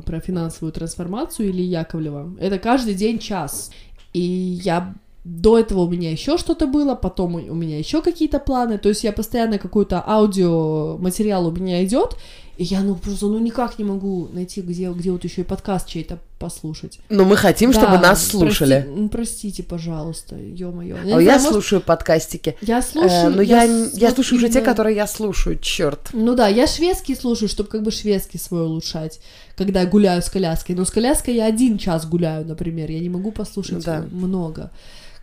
[0.05, 2.36] про финансовую трансформацию Ильи Яковлева.
[2.39, 3.70] Это каждый день час.
[4.12, 8.78] И я до этого у меня еще что-то было, потом у меня еще какие-то планы.
[8.78, 12.16] То есть я постоянно какой-то аудиоматериал у меня идет,
[12.59, 15.86] и я ну просто ну никак не могу найти, где, где вот еще и подкаст
[15.86, 16.98] чей-то послушать.
[17.09, 18.82] Но мы хотим, чтобы Да, нас слушали.
[18.82, 20.96] прости- м, простите, пожалуйста, ё-моё.
[20.96, 22.56] А не я знаю, может, слушаю подкастики.
[22.62, 23.30] Я Э, слушаю.
[23.36, 26.09] но я, с- я вот слушаю уже те, которые я слушаю, черт.
[26.12, 29.20] Ну да, я шведский слушаю, чтобы как бы шведский свой улучшать,
[29.56, 30.74] когда я гуляю с коляской.
[30.74, 34.04] Но с коляской я один час гуляю, например, я не могу послушать Да.
[34.11, 34.70] много.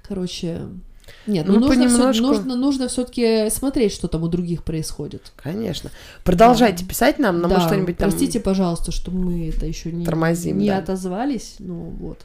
[0.08, 0.62] Короче,
[1.28, 2.24] нет, Ну, ну, нужно, понемножку.
[2.24, 5.32] нужно, нужно все-таки смотреть, что там у других происходит.
[5.36, 5.90] Конечно.
[6.24, 8.10] Продолжайте писать нам, нам Да, что-нибудь там...
[8.10, 10.78] Простите, пожалуйста, что мы это еще не, Тормозим, не да.
[10.78, 11.56] отозвались.
[11.60, 12.20] Ну вот,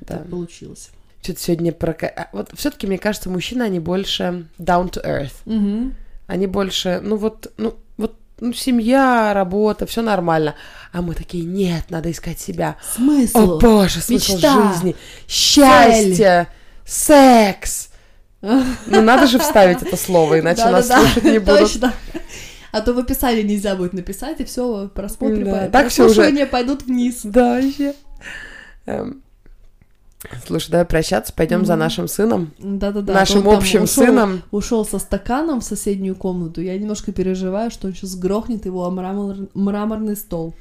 [0.00, 0.18] Да.
[0.18, 0.90] так получилось.
[1.22, 1.92] Что-то сегодня про...
[1.92, 5.32] а, Вот все-таки, мне кажется, мужчины, они больше down to earth.
[5.44, 5.94] Мгм.
[6.28, 10.54] Они больше, ну вот, ну вот, ну семья, работа, все нормально.
[10.92, 12.76] А мы такие, нет, надо искать себя.
[12.94, 13.38] Смысл?
[13.56, 14.96] О боже, смысл мечта, жизни,
[15.28, 16.48] счастье,
[16.84, 17.90] секс.
[18.42, 21.60] Ну надо же вставить это слово, иначе нас слушать не будут.
[21.60, 21.92] Точно.
[22.72, 26.46] А то в описании нельзя будет написать, и все, просмотры, Да, по- так всё уже-
[26.46, 27.20] пойдут вниз.
[27.24, 27.94] Да, вообще.
[28.86, 29.22] Эм,
[30.46, 31.80] Слушай, давай прощаться, пойдем за Мгм.
[31.80, 33.12] нашим сыном, Да-да-да.
[33.12, 34.42] нашим общим ушел- сыном.
[34.50, 36.60] Ушел со стаканом в соседнюю комнату.
[36.60, 40.54] Я немножко переживаю, что он сейчас грохнет его о мрамор- мраморный стол.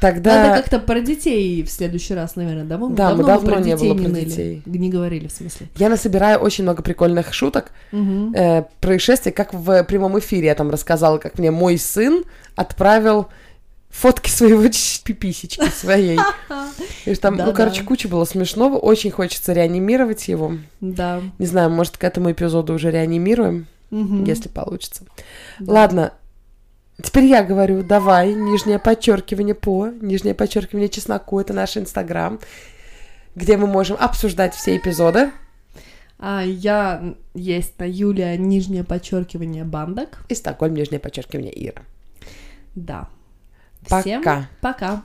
[0.00, 2.76] Тогда Надо как-то про детей в следующий раз, наверное, да?
[2.76, 4.24] Мы Да, мы давно про не детей было про ныли.
[4.26, 4.62] детей.
[4.66, 5.68] Не говорили, в смысле.
[5.76, 8.34] я насобираю очень много прикольных шуток, Мгм.
[8.34, 12.24] э, происшествий, как в прямом эфире я там рассказала, как мне мой сын
[12.56, 13.28] отправил
[13.88, 14.62] фотки своего
[15.04, 16.18] пиписечки своей.
[17.06, 18.76] И что там, ну, короче, куча было смешного.
[18.76, 20.52] Очень хочется реанимировать его.
[20.82, 21.22] Да.
[21.38, 25.04] Не знаю, может, к этому эпизоду уже реанимируем, если получится.
[25.58, 25.72] Да.
[25.72, 26.12] Ладно.
[27.02, 32.40] Теперь я говорю, давай, нижнее подчеркивание по, нижнее подчеркивание чесноку, это наш инстаграм,
[33.34, 35.30] где мы можем обсуждать все эпизоды.
[36.18, 40.24] А я есть на Юлия нижнее подчеркивание бандок.
[40.30, 41.82] И Стокгольм, нижнее подчеркивание Ира.
[42.74, 43.08] Да.
[43.88, 44.00] Пока.
[44.00, 45.02] Всем пока.